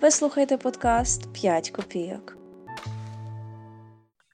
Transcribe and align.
Ви 0.00 0.10
слухаєте 0.10 0.56
подкаст 0.56 1.26
«5 1.44 1.72
копійок. 1.72 2.36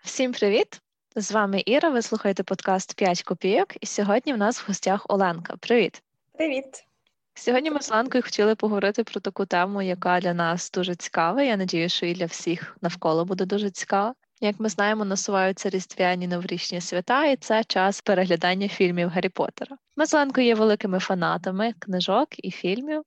Всім 0.05 0.33
привіт! 0.33 0.81
З 1.17 1.33
вами 1.33 1.63
Іра. 1.67 1.91
Ви 1.91 2.03
слухаєте 2.03 2.43
подкаст 2.43 3.03
«5 3.03 3.25
копійок, 3.25 3.69
і 3.81 3.87
сьогодні 3.87 4.33
в 4.35 4.39
нас 4.39 4.61
в 4.61 4.65
гостях 4.67 5.07
Оленка. 5.09 5.57
Привіт! 5.57 6.03
Привіт! 6.33 6.87
Сьогодні 7.35 7.71
ми 7.71 7.83
з 7.83 7.93
Оленкою 7.93 8.23
хотіли 8.23 8.55
поговорити 8.55 9.05
про 9.05 9.21
таку 9.21 9.47
тему, 9.47 9.83
яка 9.83 10.21
для 10.21 10.35
нас 10.35 10.71
дуже 10.71 10.95
цікава. 10.95 11.43
Я 11.43 11.57
надію, 11.57 11.89
що 11.89 12.07
і 12.07 12.15
для 12.15 12.27
всіх 12.27 12.77
навколо 12.81 13.25
буде 13.25 13.45
дуже 13.45 13.71
цікава. 13.71 14.15
Як 14.41 14.61
ми 14.61 14.69
знаємо, 14.69 15.05
насуваються 15.05 15.71
різдвяні 15.71 16.27
новорічні 16.27 16.81
свята, 16.81 17.25
і 17.25 17.37
це 17.37 17.65
час 17.65 18.01
переглядання 18.01 18.69
фільмів 18.69 19.09
Гаррі 19.09 19.29
Поттера. 19.29 19.77
Ми 19.97 20.07
з 20.07 20.15
Оленкою 20.15 20.47
є 20.47 20.55
великими 20.55 20.99
фанатами 20.99 21.75
книжок 21.79 22.29
і 22.39 22.51
фільмів. 22.51 23.03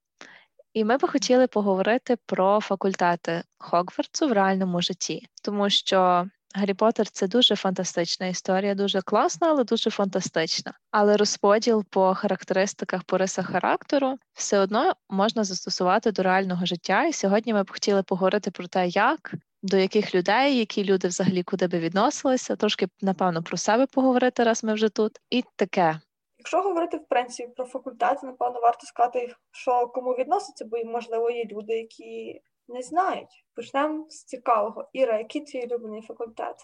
І 0.73 0.85
ми 0.85 0.97
би 0.97 1.07
хотіли 1.07 1.47
поговорити 1.47 2.17
про 2.25 2.59
факультети 2.59 3.43
Хогвартсу 3.57 4.27
в 4.27 4.31
реальному 4.31 4.81
житті, 4.81 5.27
тому 5.43 5.69
що 5.69 6.27
Гаррі 6.55 6.73
Поттер– 6.73 7.09
це 7.09 7.27
дуже 7.27 7.55
фантастична 7.55 8.27
історія, 8.27 8.75
дуже 8.75 9.01
класна, 9.01 9.47
але 9.47 9.63
дуже 9.63 9.89
фантастична. 9.89 10.73
Але 10.91 11.17
розподіл 11.17 11.85
по 11.89 12.13
характеристиках 12.13 13.03
по 13.03 13.17
рисах 13.17 13.51
характеру 13.51 14.17
все 14.33 14.59
одно 14.59 14.93
можна 15.09 15.43
застосувати 15.43 16.11
до 16.11 16.23
реального 16.23 16.65
життя. 16.65 17.05
І 17.05 17.13
сьогодні 17.13 17.53
ми 17.53 17.63
б 17.63 17.71
хотіли 17.71 18.03
поговорити 18.03 18.51
про 18.51 18.67
те, 18.67 18.87
як 18.87 19.33
до 19.61 19.77
яких 19.77 20.15
людей, 20.15 20.57
які 20.57 20.83
люди 20.83 21.07
взагалі 21.07 21.43
куди 21.43 21.67
би 21.67 21.79
відносилися, 21.79 22.55
трошки 22.55 22.87
напевно 23.01 23.43
про 23.43 23.57
себе 23.57 23.85
поговорити, 23.85 24.43
раз 24.43 24.63
ми 24.63 24.73
вже 24.73 24.89
тут, 24.89 25.19
і 25.29 25.43
таке. 25.55 25.99
Якщо 26.37 26.61
говорити 26.61 26.97
в 26.97 27.07
принципі 27.09 27.49
про 27.55 27.65
факультети, 27.65 28.19
напевно, 28.23 28.59
варто 28.59 28.87
сказати, 28.87 29.35
що 29.51 29.87
кому 29.87 30.11
відноситься, 30.11 30.65
бо 30.65 30.77
можливо 30.85 31.29
є 31.31 31.45
люди, 31.45 31.73
які 31.73 32.41
не 32.67 32.81
знають. 32.81 33.45
Почнемо 33.55 34.05
з 34.09 34.23
цікавого. 34.23 34.89
Іра, 34.93 35.17
який 35.17 35.41
твій 35.41 35.65
улюблений 35.65 36.01
факультет? 36.01 36.55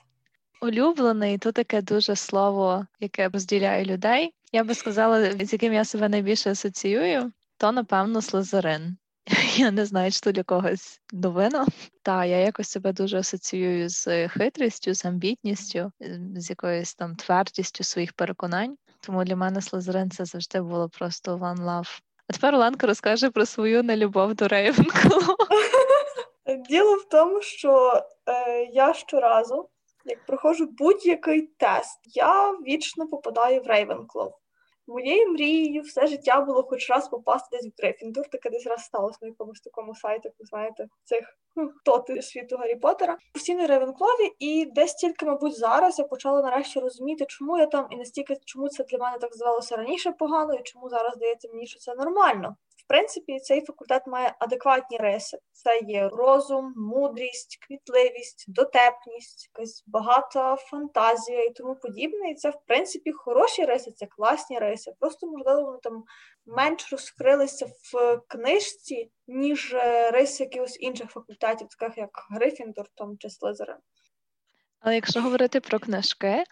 Улюблений 0.61 1.37
то 1.37 1.51
таке 1.51 1.81
дуже 1.81 2.15
слово, 2.15 2.85
яке 2.99 3.29
розділяє 3.29 3.85
людей. 3.85 4.33
Я 4.51 4.63
би 4.63 4.73
сказала, 4.75 5.31
з 5.31 5.53
яким 5.53 5.73
я 5.73 5.85
себе 5.85 6.09
найбільше 6.09 6.51
асоціюю, 6.51 7.31
то 7.57 7.71
напевно 7.71 8.21
слизерин. 8.21 8.97
Я 9.57 9.71
не 9.71 9.85
знаю, 9.85 10.11
що 10.11 10.31
для 10.31 10.43
когось 10.43 11.01
новина. 11.13 11.65
Та 12.01 12.25
я 12.25 12.37
якось 12.37 12.69
себе 12.69 12.93
дуже 12.93 13.19
асоціюю 13.19 13.89
з 13.89 14.27
хитрістю, 14.27 14.93
з 14.93 15.05
амбітністю, 15.05 15.91
з 16.35 16.49
якоюсь 16.49 16.95
там 16.95 17.15
твердістю 17.15 17.83
своїх 17.83 18.13
переконань. 18.13 18.77
Тому 18.99 19.23
для 19.23 19.35
мене 19.35 19.61
Слизерин 19.61 20.11
це 20.11 20.25
завжди 20.25 20.61
було 20.61 20.89
просто 20.89 21.37
one 21.37 21.57
love. 21.57 21.99
А 22.27 22.33
тепер 22.33 22.55
Оленка 22.55 22.87
розкаже 22.87 23.29
про 23.29 23.45
свою 23.45 23.83
нелюбов 23.83 24.35
до 24.35 24.47
Рейвенкло. 24.47 25.35
Діло 26.69 26.95
в 26.95 27.09
тому, 27.09 27.41
що 27.41 28.01
е, 28.29 28.63
я 28.73 28.93
щоразу, 28.93 29.69
як 30.05 30.25
проходжу 30.25 30.67
будь-який 30.77 31.41
тест, 31.41 31.99
я 32.05 32.51
вічно 32.51 33.07
попадаю 33.07 33.61
в 33.61 33.67
Рейвенклов. 33.67 34.33
Моєю 34.87 35.31
мрією 35.31 35.81
все 35.81 36.07
життя 36.07 36.41
було 36.41 36.63
хоч 36.63 36.89
раз 36.89 37.09
попасти 37.09 37.57
десь 37.57 37.67
в 37.67 37.81
Грифіндор, 37.81 38.29
таке 38.29 38.49
десь 38.49 38.67
раз 38.67 38.83
сталося 38.83 39.17
на 39.21 39.27
якомусь 39.27 39.61
такому 39.61 39.95
сайті, 39.95 40.29
ви 40.39 40.45
знаєте, 40.45 40.87
цих 41.03 41.37
тоти 41.85 42.21
світу 42.21 42.57
Гаррі 42.57 42.75
Поттера. 42.75 43.17
Постійно 43.33 43.67
Ревенклові, 43.67 44.31
і 44.39 44.65
десь 44.65 44.95
тільки, 44.95 45.25
мабуть, 45.25 45.57
зараз 45.57 45.99
я 45.99 46.05
почала 46.05 46.41
нарешті 46.41 46.79
розуміти, 46.79 47.25
чому 47.29 47.57
я 47.57 47.65
там 47.65 47.87
і 47.91 47.95
настільки 47.95 48.37
чому 48.45 48.69
це 48.69 48.83
для 48.83 48.97
мене 48.97 49.17
так 49.17 49.33
здавалося 49.33 49.75
раніше 49.75 50.11
погано, 50.11 50.53
і 50.53 50.63
чому 50.63 50.89
зараз 50.89 51.13
здається 51.13 51.49
мені, 51.53 51.67
що 51.67 51.79
це 51.79 51.95
нормально. 51.95 52.55
В 52.85 52.87
принципі, 52.87 53.39
цей 53.39 53.65
факультет 53.65 54.07
має 54.07 54.35
адекватні 54.39 54.97
риси. 54.97 55.37
Це 55.51 55.79
є 55.79 56.09
розум, 56.09 56.73
мудрість, 56.77 57.57
квітливість, 57.67 58.45
дотепність, 58.47 59.49
якась 59.53 59.83
багата 59.87 60.55
фантазія 60.55 61.43
і 61.43 61.53
тому 61.53 61.75
подібне. 61.75 62.31
І 62.31 62.35
це, 62.35 62.49
в 62.49 62.57
принципі, 62.67 63.11
хороші 63.11 63.65
риси, 63.65 63.91
це 63.91 64.05
класні 64.05 64.59
риси. 64.59 64.91
Просто, 64.99 65.27
можливо, 65.27 65.61
вони 65.61 65.77
там 65.83 66.03
менш 66.45 66.91
розкрилися 66.91 67.65
в 67.65 68.21
книжці, 68.27 69.11
ніж 69.27 69.73
е, 69.73 70.11
риси 70.11 70.43
якихось 70.43 70.77
інших 70.79 71.09
факультетів, 71.09 71.67
таких 71.67 71.97
як 71.97 72.09
Грифіндор 72.31 72.85
там, 72.95 73.17
чи 73.17 73.29
Слизерин. 73.29 73.77
Але 74.79 74.95
якщо 74.95 75.21
говорити 75.21 75.59
про 75.59 75.79
книжки, 75.79 76.43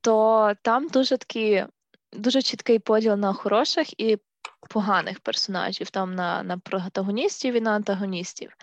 то 0.00 0.52
там 0.62 0.88
дуже 0.88 1.16
такий 1.16 1.64
дуже 2.12 2.42
чіткий 2.42 2.78
поділ 2.78 3.14
на 3.14 3.32
хороших 3.32 4.00
і 4.00 4.18
поганих 4.70 5.20
персонажів, 5.20 5.90
там 5.90 6.14
на 6.14 6.42
на 6.42 6.58
протагоністів 6.58 7.54
і 7.54 7.60
на 7.60 7.70
антагоністів. 7.70 8.56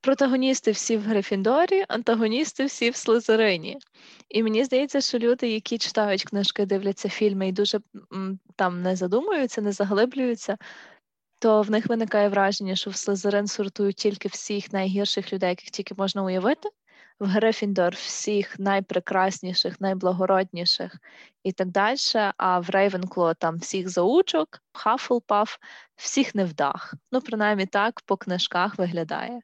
Протагоністи 0.00 0.70
всі 0.70 0.96
в 0.96 1.02
Грифіндорі, 1.02 1.84
антагоністи 1.88 2.64
всі 2.64 2.90
в 2.90 2.96
Слизерині. 2.96 3.78
І 4.28 4.42
мені 4.42 4.64
здається, 4.64 5.00
що 5.00 5.18
люди, 5.18 5.48
які 5.48 5.78
читають 5.78 6.24
книжки, 6.24 6.66
дивляться 6.66 7.08
фільми 7.08 7.48
і 7.48 7.52
дуже 7.52 7.80
там 8.56 8.82
не 8.82 8.96
задумуються, 8.96 9.60
не 9.60 9.72
заглиблюються, 9.72 10.56
то 11.38 11.62
в 11.62 11.70
них 11.70 11.86
виникає 11.86 12.28
враження, 12.28 12.76
що 12.76 12.90
в 12.90 12.96
Слизерин 12.96 13.46
сортують 13.46 13.96
тільки 13.96 14.28
всіх 14.28 14.72
найгірших 14.72 15.32
людей, 15.32 15.48
яких 15.48 15.70
тільки 15.70 15.94
можна 15.94 16.22
уявити, 16.22 16.68
в 17.20 17.26
Грифіндор 17.26 17.94
всіх 17.94 18.58
найпрекрасніших, 18.58 19.80
найблагородніших 19.80 20.96
і 21.42 21.52
так 21.52 21.68
далі. 21.68 21.96
А 22.36 22.58
в 22.58 22.70
Рейвенкло 22.70 23.34
там 23.34 23.58
всіх 23.58 23.88
заучок, 23.88 24.62
Хафлпаф, 24.72 25.56
всіх 25.96 26.34
невдах. 26.34 26.94
Ну, 27.12 27.20
принаймні 27.20 27.66
так 27.66 28.00
по 28.06 28.16
книжках 28.16 28.78
виглядає. 28.78 29.40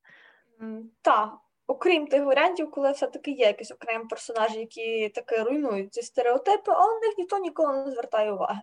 Так, 1.03 1.39
окрім 1.67 2.07
тих 2.07 2.25
варіантів, 2.25 2.71
коли 2.71 2.93
все-таки 2.93 3.31
є 3.31 3.47
якісь 3.47 3.71
окремі 3.71 4.05
персонажі, 4.05 4.59
які 4.59 5.09
таки 5.09 5.43
руйнують 5.43 5.95
ці 5.95 6.03
стереотипи, 6.03 6.73
але 6.75 6.95
на 6.95 7.01
них 7.01 7.19
ніхто 7.19 7.39
ніколи 7.39 7.85
не 7.85 7.91
звертає 7.91 8.33
уваги. 8.33 8.61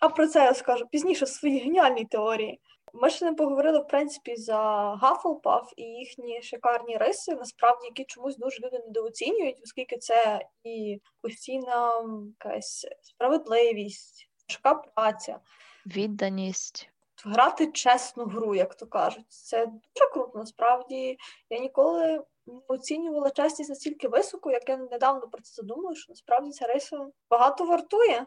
А 0.00 0.08
про 0.08 0.26
це 0.26 0.44
я 0.44 0.54
скажу 0.54 0.86
пізніше 0.86 1.24
в 1.24 1.28
своїй 1.28 1.58
геніальній 1.58 2.04
теорії. 2.04 2.60
Ми 2.94 3.10
ще 3.10 3.24
не 3.24 3.32
поговорили, 3.32 3.78
в 3.78 3.86
принципі, 3.86 4.36
за 4.36 4.58
Гафлпаф 5.02 5.72
і 5.76 5.82
їхні 5.82 6.42
шикарні 6.42 6.96
риси, 6.96 7.34
насправді, 7.34 7.86
які 7.86 8.04
чомусь 8.04 8.36
дуже 8.36 8.62
люди 8.62 8.78
недооцінюють, 8.78 9.60
оскільки 9.62 9.96
це 9.96 10.40
і 10.64 11.00
постійна 11.22 12.04
якась 12.28 12.86
справедливість, 13.02 14.28
важка 14.48 14.74
праця, 14.74 15.40
відданість. 15.86 16.90
Грати 17.24 17.66
чесну 17.66 18.24
гру, 18.24 18.54
як 18.54 18.74
то 18.74 18.86
кажуть. 18.86 19.24
Це 19.28 19.66
дуже 19.66 20.10
круто. 20.12 20.38
Насправді 20.38 21.18
я 21.50 21.58
ніколи 21.58 22.24
не 22.46 22.60
оцінювала 22.68 23.30
чесність 23.30 23.70
настільки 23.70 24.08
високо, 24.08 24.50
як 24.50 24.68
я 24.68 24.76
недавно 24.76 25.28
про 25.28 25.42
це 25.42 25.54
задумала, 25.54 25.94
що 25.94 26.12
насправді 26.12 26.50
ця 26.50 26.66
риса 26.66 27.06
багато 27.30 27.64
вартує. 27.64 28.26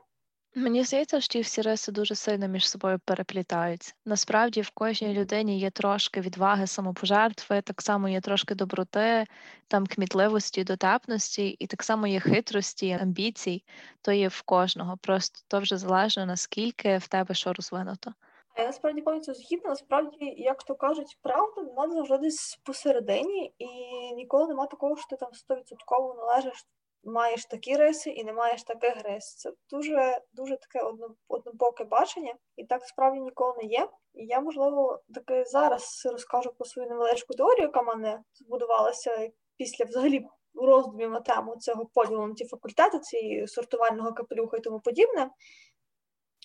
Мені 0.55 0.83
здається, 0.83 1.21
що 1.21 1.31
ті 1.31 1.41
всі 1.41 1.61
риси 1.61 1.91
дуже 1.91 2.15
сильно 2.15 2.47
між 2.47 2.69
собою 2.69 2.99
переплітаються. 3.05 3.93
Насправді 4.05 4.61
в 4.61 4.69
кожній 4.69 5.13
людині 5.13 5.59
є 5.59 5.69
трошки 5.71 6.21
відваги, 6.21 6.67
самопожертви, 6.67 7.61
так 7.61 7.81
само 7.81 8.09
є 8.09 8.21
трошки 8.21 8.55
доброти, 8.55 9.25
там 9.67 9.87
кмітливості, 9.87 10.63
дотепності, 10.63 11.47
і 11.47 11.67
так 11.67 11.83
само 11.83 12.07
є 12.07 12.19
хитрості, 12.19 12.99
амбіцій, 13.01 13.63
то 14.01 14.11
є 14.11 14.27
в 14.27 14.41
кожного. 14.41 14.97
Просто 14.97 15.39
то 15.47 15.59
вже 15.59 15.77
залежно 15.77 16.25
наскільки 16.25 16.97
в 16.97 17.07
тебе 17.07 17.35
що 17.35 17.53
розвинуто. 17.53 18.13
Я 18.57 18.65
насправді 18.65 19.01
повністю 19.01 19.33
згідна, 19.33 19.69
насправді, 19.69 20.25
як 20.37 20.63
то 20.63 20.75
кажуть, 20.75 21.17
правда 21.21 21.61
вона 21.61 21.93
завжди 21.93 22.17
десь 22.17 22.59
посередині, 22.63 23.53
і 23.57 23.67
ніколи 24.15 24.47
нема 24.47 24.65
такого, 24.65 24.97
що 24.97 25.07
ти 25.09 25.15
там 25.15 25.33
стовідсотково 25.33 26.13
належиш 26.13 26.65
маєш 27.03 27.45
такі 27.45 27.75
риси 27.75 28.09
і 28.09 28.23
не 28.23 28.33
маєш 28.33 28.63
таких 28.63 29.03
рис. 29.03 29.35
Це 29.35 29.51
дуже 29.69 30.21
дуже 30.33 30.57
таке 30.57 30.85
однобоке 31.27 31.83
бачення, 31.83 32.35
і 32.55 32.65
так 32.65 32.83
справді 32.83 33.19
ніколи 33.19 33.53
не 33.57 33.63
є. 33.63 33.89
І 34.13 34.25
я, 34.25 34.41
можливо, 34.41 35.01
таки 35.13 35.45
зараз 35.45 36.07
розкажу 36.11 36.53
про 36.57 36.65
свою 36.65 36.89
невеличку 36.89 37.33
теорію, 37.33 37.61
яка 37.61 37.81
мене 37.81 38.23
збудувалася 38.33 39.29
після 39.57 39.85
взагалі 39.85 40.25
роздумів 40.53 41.11
на 41.11 41.19
тему 41.19 41.55
цього 41.59 41.85
поділу 41.85 42.27
на 42.27 42.33
ті 42.33 42.45
факультети, 42.45 42.99
цієї 42.99 43.47
сортувального 43.47 44.13
капелюха 44.13 44.57
і 44.57 44.61
тому 44.61 44.79
подібне. 44.79 45.29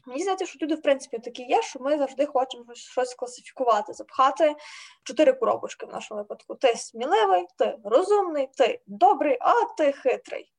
Мені 0.06 0.22
здається, 0.22 0.46
що 0.46 0.58
люди, 0.62 0.74
в 0.74 0.82
принципі, 0.82 1.18
такі 1.18 1.42
є, 1.42 1.62
що 1.62 1.80
ми 1.80 1.98
завжди 1.98 2.26
хочемо 2.26 2.64
щось 2.74 3.14
класифікувати, 3.14 3.92
запхати 3.92 4.54
чотири 5.04 5.32
коробочки 5.32 5.86
в 5.86 5.88
нашому 5.88 6.20
випадку. 6.20 6.54
Ти 6.54 6.76
сміливий, 6.76 7.46
ти 7.58 7.78
розумний, 7.84 8.48
ти 8.56 8.82
добрий, 8.86 9.38
а 9.40 9.52
ти 9.76 9.92
хитрий. 9.92 10.54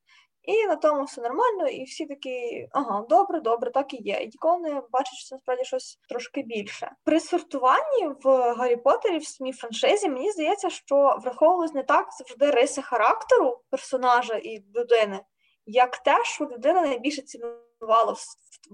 І 0.45 0.67
на 0.67 0.75
тому 0.75 1.03
все 1.03 1.21
нормально, 1.21 1.67
і 1.67 1.83
всі 1.83 2.05
такі, 2.05 2.67
ага, 2.71 3.05
добре, 3.09 3.39
добре, 3.39 3.71
так 3.71 3.93
і 3.93 3.97
є. 3.97 4.13
І 4.13 4.25
ніколи 4.25 4.59
не 4.59 4.81
бачать, 4.91 5.13
що 5.13 5.29
це 5.29 5.35
насправді 5.35 5.63
щось 5.63 5.99
трошки 6.09 6.41
більше. 6.41 6.91
При 7.03 7.19
сортуванні 7.19 8.07
в 8.23 8.53
Гаррі 8.53 8.75
Поттері, 8.75 9.17
в 9.17 9.27
самій 9.27 9.51
франшизі, 9.51 10.09
мені 10.09 10.31
здається, 10.31 10.69
що 10.69 11.17
враховувалось 11.23 11.73
не 11.73 11.83
так 11.83 12.07
завжди 12.19 12.51
риси 12.51 12.81
характеру 12.81 13.61
персонажа 13.69 14.35
і 14.35 14.63
людини, 14.75 15.19
як 15.65 15.97
те, 15.97 16.23
що 16.23 16.45
людина 16.45 16.81
найбільше 16.81 17.21
цінувала 17.21 18.15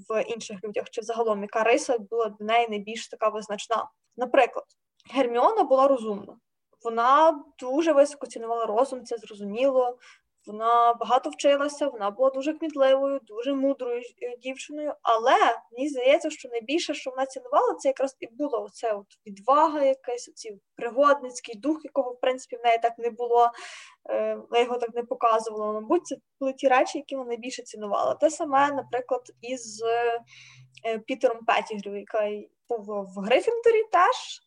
в 0.09 0.21
інших 0.21 0.63
людях, 0.63 0.89
чи 0.89 1.01
взагалом 1.01 1.41
яка 1.41 1.63
риса 1.63 1.97
була 1.97 2.29
для 2.29 2.45
неї 2.45 2.67
найбільш 2.69 3.07
така 3.07 3.29
визначна. 3.29 3.89
Наприклад, 4.17 4.65
Герміона 5.13 5.63
була 5.63 5.87
розумна. 5.87 6.37
Вона 6.83 7.43
дуже 7.59 7.93
високо 7.93 8.27
цінувала 8.27 8.65
розум, 8.65 9.05
це 9.05 9.17
зрозуміло. 9.17 9.97
Вона 10.45 10.93
багато 10.93 11.29
вчилася, 11.29 11.87
вона 11.87 12.11
була 12.11 12.29
дуже 12.29 12.53
кмітливою, 12.53 13.19
дуже 13.23 13.53
мудрою 13.53 14.01
е, 14.01 14.37
дівчиною. 14.37 14.93
Але 15.01 15.37
мені 15.71 15.89
здається, 15.89 16.29
що 16.29 16.49
найбільше, 16.49 16.93
що 16.93 17.09
вона 17.09 17.25
цінувала, 17.25 17.75
це 17.75 17.89
якраз 17.89 18.17
і 18.19 18.27
було 18.27 18.63
оце 18.63 18.93
от 18.93 19.05
відвага, 19.27 19.83
якась 19.83 20.29
оці 20.29 20.59
пригодницький 20.75 21.55
дух, 21.55 21.79
якого 21.83 22.11
в 22.11 22.19
принципі 22.19 22.55
в 22.55 22.65
неї 22.65 22.79
так 22.81 22.93
не 22.97 23.09
було. 23.09 23.51
Е, 24.09 24.35
вона 24.35 24.63
його 24.63 24.77
так 24.77 24.95
не 24.95 25.03
показувала. 25.03 25.73
Мабуть, 25.73 26.05
це 26.05 26.15
були 26.39 26.53
ті 26.53 26.67
речі, 26.67 26.97
які 26.97 27.15
вона 27.15 27.27
найбільше 27.27 27.63
цінувала. 27.63 28.15
Те 28.15 28.29
саме, 28.29 28.71
наприклад, 28.71 29.21
із 29.41 29.83
е, 29.83 30.99
Пітером 30.99 31.39
Петтігрю, 31.45 31.97
який 31.97 32.51
був 32.69 32.85
в 32.85 33.19
Грифіндорі 33.19 33.83
теж 33.91 34.41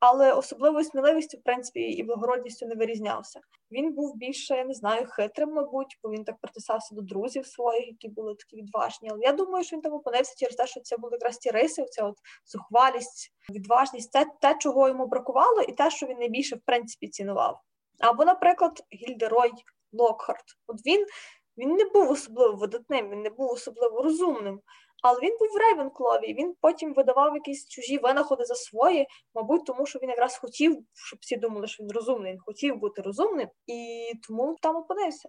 але 0.00 0.32
особливою 0.32 0.84
сміливістю, 0.84 1.38
в 1.38 1.42
принципі, 1.42 1.80
і 1.80 2.02
благородністю 2.02 2.66
не 2.66 2.74
вирізнявся. 2.74 3.40
Він 3.70 3.92
був 3.92 4.16
більше, 4.16 4.64
не 4.64 4.74
знаю, 4.74 5.06
хитрим, 5.06 5.52
мабуть, 5.52 5.98
бо 6.02 6.10
він 6.10 6.24
так 6.24 6.36
притисався 6.40 6.94
до 6.94 7.02
друзів 7.02 7.46
своїх, 7.46 7.86
які 7.86 8.08
були 8.08 8.34
такі 8.34 8.56
відважні. 8.56 9.08
Але 9.12 9.20
я 9.22 9.32
думаю, 9.32 9.64
що 9.64 9.76
він 9.76 9.82
там 9.82 9.92
опинився 9.92 10.34
через 10.36 10.56
те, 10.56 10.66
що 10.66 10.80
це 10.80 10.96
були 10.96 11.12
якраз 11.12 11.38
ті 11.38 11.50
риси, 11.50 11.84
ця 11.84 12.04
от 12.04 12.16
зухвалість, 12.46 13.32
відважність, 13.50 14.12
це 14.12 14.26
те, 14.40 14.56
чого 14.58 14.88
йому 14.88 15.06
бракувало, 15.06 15.62
і 15.62 15.72
те, 15.72 15.90
що 15.90 16.06
він 16.06 16.18
найбільше 16.18 16.56
в 16.56 16.60
принципі 16.66 17.08
цінував. 17.08 17.60
Або, 17.98 18.24
наприклад, 18.24 18.82
Гільдерой 18.92 19.52
Локхарт. 19.92 20.44
От 20.66 20.86
він. 20.86 21.06
Він 21.60 21.74
не 21.74 21.84
був 21.84 22.10
особливо 22.10 22.56
видатним, 22.56 23.10
він 23.10 23.22
не 23.22 23.30
був 23.30 23.50
особливо 23.50 24.02
розумним, 24.02 24.60
але 25.02 25.20
він 25.22 25.36
був 25.38 25.48
в 25.48 25.56
Рейвенклові, 25.56 26.34
він 26.34 26.54
потім 26.60 26.94
видавав 26.94 27.34
якісь 27.34 27.68
чужі 27.68 27.98
винаходи 27.98 28.44
за 28.44 28.54
свої, 28.54 29.06
мабуть, 29.34 29.66
тому 29.66 29.86
що 29.86 29.98
він 29.98 30.10
якраз 30.10 30.38
хотів, 30.38 30.78
щоб 30.94 31.18
всі 31.22 31.36
думали, 31.36 31.66
що 31.66 31.82
він 31.82 31.92
розумний. 31.92 32.32
Він 32.32 32.40
хотів 32.40 32.76
бути 32.76 33.02
розумним 33.02 33.48
і 33.66 34.12
тому 34.28 34.56
там 34.62 34.76
опинився. 34.76 35.28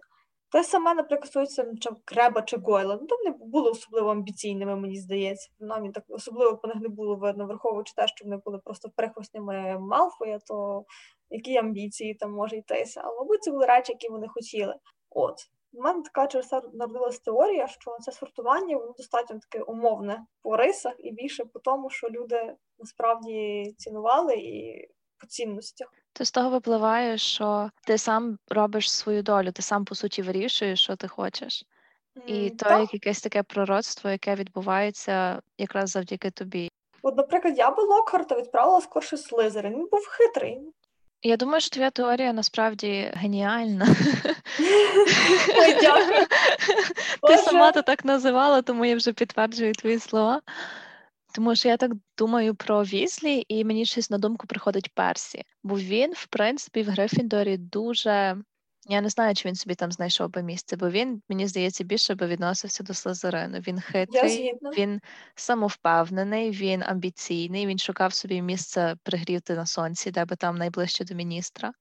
Те 0.52 0.64
саме, 0.64 0.94
наприклад, 0.94 1.30
стосується 1.30 1.66
чи 1.80 1.90
Креба 2.04 2.42
чи 2.42 2.56
Гойла. 2.56 2.98
Ну, 3.00 3.06
там 3.06 3.18
не 3.24 3.30
були 3.30 3.70
особливо 3.70 4.10
амбіційними, 4.10 4.76
мені 4.76 4.96
здається. 4.96 5.50
Нам 5.60 5.92
так 5.92 6.04
особливо 6.08 6.56
по 6.56 6.68
них 6.68 6.76
не 6.76 6.88
було 6.88 7.16
видно, 7.16 7.46
враховуючи 7.46 7.94
те, 7.96 8.08
що 8.08 8.24
вони 8.24 8.36
були 8.44 8.58
просто 8.58 8.90
прихвостнями 8.96 9.78
Малфоя, 9.78 10.38
то 10.46 10.84
які 11.30 11.56
амбіції 11.56 12.14
там 12.14 12.32
може 12.32 12.56
йтися. 12.56 13.00
Але, 13.04 13.18
мабуть, 13.18 13.42
це 13.42 13.50
були 13.50 13.66
речі, 13.66 13.92
які 13.92 14.08
вони 14.08 14.28
хотіли. 14.28 14.74
От. 15.10 15.36
У 15.72 15.82
мене 15.82 16.02
така 16.02 16.26
через 16.26 16.48
це 16.48 16.62
народилась 16.72 17.18
теорія, 17.18 17.68
що 17.68 17.96
це 18.00 18.12
сортування 18.12 18.76
воно 18.76 18.92
достатньо 18.96 19.38
таке 19.38 19.64
умовне 19.64 20.24
по 20.42 20.56
рисах 20.56 20.92
і 20.98 21.12
більше 21.12 21.44
по 21.44 21.58
тому, 21.58 21.90
що 21.90 22.08
люди 22.08 22.54
насправді 22.78 23.64
цінували 23.78 24.34
і 24.34 24.88
по 25.18 25.26
цінностях. 25.26 25.88
То 26.12 26.24
з 26.24 26.30
того 26.30 26.50
випливає, 26.50 27.18
що 27.18 27.70
ти 27.86 27.98
сам 27.98 28.38
робиш 28.48 28.92
свою 28.92 29.22
долю, 29.22 29.52
ти 29.52 29.62
сам 29.62 29.84
по 29.84 29.94
суті 29.94 30.22
вирішуєш, 30.22 30.82
що 30.82 30.96
ти 30.96 31.08
хочеш. 31.08 31.64
І 32.26 32.32
mm, 32.32 32.56
то 32.56 32.80
як 32.80 32.94
якесь 32.94 33.20
таке 33.20 33.42
пророцтво, 33.42 34.10
яке 34.10 34.34
відбувається 34.34 35.42
якраз 35.58 35.90
завдяки 35.90 36.30
тобі. 36.30 36.68
От, 37.02 37.16
наприклад, 37.16 37.58
я 37.58 37.70
би 37.70 37.82
Локхарта 37.82 38.36
відправила 38.36 38.80
скорше 38.80 39.16
Слизерин. 39.16 39.72
Він 39.72 39.88
був 39.90 40.06
хитрий. 40.06 40.60
Я 41.22 41.36
думаю, 41.36 41.60
що 41.60 41.70
твоя 41.70 41.90
теорія 41.90 42.32
насправді 42.32 43.12
геніальна. 43.14 43.86
Ой, 45.58 45.76
дякую. 45.80 46.26
Ти 47.28 47.36
сама 47.36 47.72
то 47.72 47.82
так 47.82 48.04
називала, 48.04 48.62
тому 48.62 48.84
я 48.84 48.96
вже 48.96 49.12
підтверджую 49.12 49.72
твої 49.72 49.98
слова. 49.98 50.40
Тому 51.34 51.56
що 51.56 51.68
я 51.68 51.76
так 51.76 51.92
думаю 52.18 52.54
про 52.54 52.82
Візлі, 52.82 53.44
і 53.48 53.64
мені 53.64 53.86
щось 53.86 54.10
на 54.10 54.18
думку 54.18 54.46
приходить 54.46 54.94
Персі. 54.94 55.44
Бо 55.62 55.78
він, 55.78 56.12
в 56.12 56.26
принципі, 56.26 56.82
в 56.82 56.88
Грифіндорі 56.88 57.56
дуже 57.56 58.36
я 58.86 59.00
не 59.00 59.08
знаю, 59.08 59.34
чи 59.34 59.48
він 59.48 59.54
собі 59.54 59.74
там 59.74 59.92
знайшов 59.92 60.30
би 60.30 60.42
місце, 60.42 60.76
бо 60.76 60.90
він, 60.90 61.22
мені 61.28 61.46
здається, 61.46 61.84
більше 61.84 62.14
би 62.14 62.26
відносився 62.26 62.84
до 62.84 62.94
Слазерину. 62.94 63.58
Він 63.58 63.80
хитрий, 63.80 64.54
він 64.78 65.00
самовпевнений, 65.34 66.50
він 66.50 66.82
амбіційний, 66.82 67.66
він 67.66 67.78
шукав 67.78 68.14
собі 68.14 68.42
місце 68.42 68.96
пригріти 69.02 69.54
на 69.54 69.66
сонці, 69.66 70.10
де 70.10 70.24
би 70.24 70.36
там 70.36 70.56
найближче 70.56 71.04
до 71.04 71.14
міністра. 71.14 71.72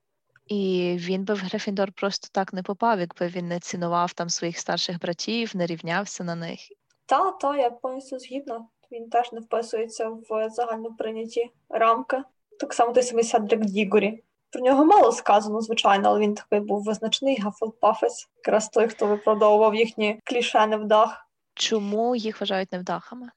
І 0.47 0.95
він 0.99 1.25
би 1.25 1.33
в 1.33 1.37
Грифіндор 1.37 1.91
просто 1.91 2.27
так 2.31 2.53
не 2.53 2.63
попав, 2.63 2.99
якби 2.99 3.27
він 3.27 3.47
не 3.47 3.59
цінував 3.59 4.13
там 4.13 4.29
своїх 4.29 4.57
старших 4.57 4.99
братів, 4.99 5.51
не 5.55 5.65
рівнявся 5.65 6.23
на 6.23 6.35
них. 6.35 6.59
Та, 7.05 7.31
та, 7.31 7.57
я 7.57 7.69
повністю 7.69 8.19
згідна. 8.19 8.65
Він 8.91 9.09
теж 9.09 9.31
не 9.31 9.39
вписується 9.39 10.09
в 10.09 10.49
загально 10.49 10.95
прийняті 10.95 11.49
рамки. 11.69 12.17
Так 12.59 12.73
само 12.73 12.93
той 12.93 13.03
самий 13.03 13.23
Седрик 13.23 13.65
Дігорі. 13.65 14.23
Про 14.51 14.61
нього 14.61 14.85
мало 14.85 15.11
сказано, 15.11 15.61
звичайно, 15.61 16.09
але 16.09 16.19
він 16.19 16.35
такий 16.35 16.59
був 16.59 16.83
визначний 16.83 17.39
гафелпафець, 17.39 18.27
якраз 18.37 18.69
той, 18.69 18.87
хто 18.87 19.07
виправдовував 19.07 19.75
їхні 19.75 20.19
кліше 20.23 20.67
невдах. 20.67 21.27
Чому 21.53 22.15
їх 22.15 22.41
вважають 22.41 22.71
невдахами? 22.71 23.27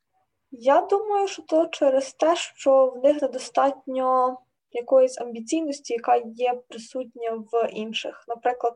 Я 0.51 0.81
думаю, 0.81 1.29
що 1.29 1.43
то 1.43 1.67
через 1.67 2.13
те, 2.13 2.37
що 2.37 2.87
в 2.87 3.05
них 3.05 3.23
недостатньо 3.23 4.39
якоїсь 4.71 5.19
амбіційності, 5.19 5.93
яка 5.93 6.17
є 6.25 6.63
присутня 6.69 7.31
в 7.53 7.69
інших. 7.73 8.25
Наприклад, 8.29 8.75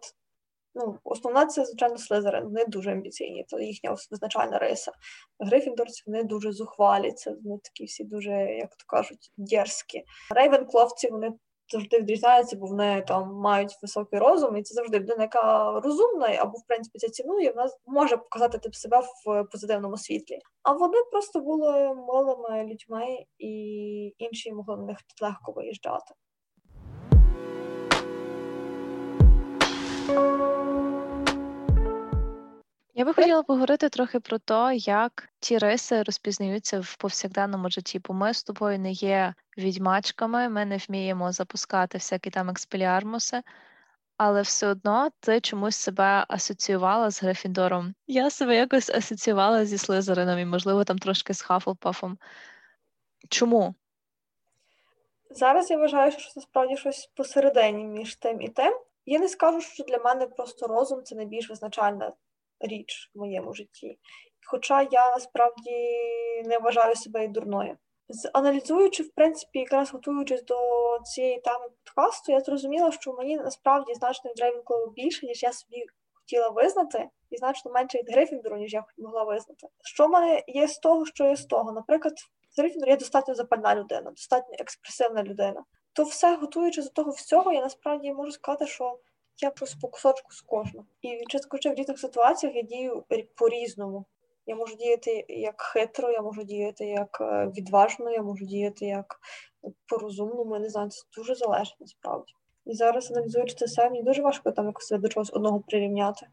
ну, 0.75 0.99
основна 1.05 1.47
це, 1.47 1.65
звичайно, 1.65 1.99
Слизерин. 1.99 2.45
Вони 2.45 2.65
дуже 2.65 2.93
амбіційні, 2.93 3.45
це 3.49 3.65
їхня 3.65 3.97
визначальна 4.11 4.59
риса. 4.59 4.93
Грифіндорці 5.39 6.03
вони 6.07 6.23
дуже 6.23 6.53
зухвалі, 6.53 7.13
це 7.13 7.31
вони 7.31 7.59
такі 7.65 7.85
всі 7.85 8.05
дуже, 8.05 8.31
як 8.33 8.71
то 8.71 8.85
кажуть, 8.87 9.33
дерзкі. 9.37 10.05
Рейвенкловці 10.31 11.11
вони 11.11 11.33
завжди 11.69 11.99
відрізняється, 11.99 12.57
бо 12.57 12.67
вони 12.67 13.05
там 13.09 13.35
мають 13.35 13.79
високий 13.83 14.19
розум, 14.19 14.57
і 14.57 14.63
це 14.63 14.75
завжди 14.75 14.99
людина, 14.99 15.23
яка 15.23 15.73
розумна 15.81 16.27
або 16.27 16.59
в 16.59 16.67
принципі 16.67 16.99
це 16.99 17.09
цінує, 17.09 17.51
вона 17.51 17.71
може 17.87 18.17
показати 18.17 18.59
тип 18.59 18.75
себе 18.75 19.01
в 19.01 19.45
позитивному 19.45 19.97
світлі. 19.97 20.39
А 20.63 20.73
вони 20.73 20.97
просто 21.11 21.41
були 21.41 21.95
милими 21.95 22.65
людьми, 22.65 23.07
і 23.39 24.15
інші 24.19 24.53
могли 24.53 24.77
на 24.77 24.83
них 24.83 24.99
легко 25.23 25.53
виїжджати. 25.53 26.15
Я 32.99 33.05
би 33.05 33.15
хотіла 33.15 33.43
поговорити 33.43 33.89
трохи 33.89 34.21
про 34.21 34.39
те, 34.39 34.77
як 34.77 35.29
ті 35.41 35.59
риси 35.59 36.03
розпізнаються 36.03 36.81
в 36.81 36.97
повсякденному 36.97 37.71
житті, 37.71 38.01
бо 38.09 38.15
ми 38.15 38.35
з 38.35 38.43
тобою 38.43 38.79
не 38.79 38.93
є 38.93 39.35
відьмачками, 39.59 40.49
ми 40.49 40.65
не 40.65 40.77
вміємо 40.77 41.33
запускати 41.33 41.99
всякі 41.99 42.31
там 42.31 42.51
експеліармуси, 42.51 43.43
але 44.17 44.43
все 44.43 44.67
одно 44.67 45.11
ти 45.21 45.41
чомусь 45.41 45.77
себе 45.77 46.25
асоціювала 46.29 47.11
з 47.11 47.23
Грифіндором. 47.23 47.95
Я 48.07 48.31
себе 48.31 48.57
якось 48.57 48.91
асоціювала 48.91 49.65
зі 49.65 49.79
Слизерином 49.79 50.39
і, 50.39 50.45
можливо, 50.45 50.85
там 50.85 50.99
трошки 50.99 51.35
з 51.35 51.43
Хафлпафом. 51.43 52.19
Чому? 53.29 53.75
Зараз 55.31 55.71
я 55.71 55.79
вважаю, 55.79 56.13
що 56.13 56.31
це 56.31 56.41
справді 56.41 56.77
щось 56.77 57.11
посередині 57.15 57.85
між 57.85 58.17
тим 58.17 58.41
і 58.41 58.49
тим. 58.49 58.81
Я 59.07 59.19
не 59.19 59.29
скажу, 59.29 59.61
що 59.61 59.85
для 59.85 59.99
мене 59.99 60.27
просто 60.27 60.67
розум 60.67 61.03
це 61.03 61.15
найбільш 61.15 61.51
визначальна 61.51 62.13
річ 62.61 63.11
в 63.15 63.19
моєму 63.19 63.55
житті. 63.55 63.99
Хоча 64.47 64.83
я 64.83 65.11
насправді 65.11 65.71
не 66.45 66.59
вважаю 66.59 66.97
себе 66.97 67.25
і 67.25 67.29
дурною. 67.29 67.77
Аналізуючи, 68.33 69.03
в 69.03 69.11
принципі, 69.15 69.59
якраз 69.59 69.93
готуючись 69.93 70.45
до 70.45 70.57
цієї 71.05 71.41
теми 71.41 71.69
подкасту, 71.85 72.33
я 72.33 72.41
зрозуміла, 72.41 72.93
що 72.93 73.13
мені 73.13 73.37
насправді 73.37 73.95
значно 73.95 74.31
від 74.31 74.93
більше, 74.95 75.27
ніж 75.27 75.43
я 75.43 75.53
собі 75.53 75.87
хотіла 76.15 76.49
визнати, 76.49 77.09
і 77.31 77.37
значно 77.37 77.71
менше 77.71 77.99
від 77.99 78.11
Грифіндору, 78.11 78.57
ніж 78.57 78.73
я 78.73 78.85
могла 78.99 79.25
визнати. 79.25 79.67
Що 79.85 80.07
в 80.07 80.11
мене 80.11 80.43
є 80.47 80.69
з 80.69 80.79
того, 80.79 81.07
що 81.07 81.25
є 81.25 81.37
з 81.37 81.47
того? 81.47 81.73
Наприклад, 81.73 82.15
з 82.51 82.59
Грифіндору 82.59 82.91
я 82.91 82.97
достатньо 82.97 83.35
запальна 83.35 83.75
людина, 83.75 84.11
достатньо 84.11 84.55
експресивна 84.59 85.23
людина. 85.23 85.65
То 85.93 86.05
все, 86.05 86.37
готуючи 86.37 86.83
до 86.83 86.89
того 86.89 87.11
всього, 87.11 87.53
я 87.53 87.61
насправді 87.61 88.13
можу 88.13 88.33
сказати, 88.33 88.67
що 88.67 88.99
я 89.43 89.51
просто 89.51 89.79
по 89.81 89.89
кусочку 89.89 90.33
з 90.33 90.41
кожного. 90.41 90.87
І 91.03 91.25
часто 91.29 91.59
в 91.71 91.75
різних 91.75 91.99
ситуаціях 91.99 92.57
я 92.57 92.63
дію 92.63 93.05
по-різному. 93.35 94.05
Я 94.47 94.57
можу 94.57 94.77
діяти 94.77 95.25
як 95.29 95.63
хитро, 95.63 96.11
я 96.11 96.23
можу 96.23 96.43
діяти 96.43 96.87
як 96.87 97.19
е, 97.21 97.53
відважно, 97.57 98.11
я 98.11 98.23
можу 98.23 98.45
діяти 98.45 98.87
як 98.87 99.21
по-розумному. 99.87 100.55
Я 100.55 100.61
не 100.61 100.69
знаю, 100.69 100.91
це 100.91 101.03
дуже 101.17 101.35
залежить 101.35 101.77
насправді. 101.81 102.33
І 102.67 102.75
зараз, 102.75 103.11
аналізуючи 103.11 103.55
це 103.55 103.69
самі, 103.69 104.03
дуже 104.03 104.23
важко 104.23 104.51
там 104.51 104.67
якось 104.67 104.91
до 104.91 105.09
чогось 105.09 105.33
одного 105.33 105.61
прирівняти. 105.61 106.27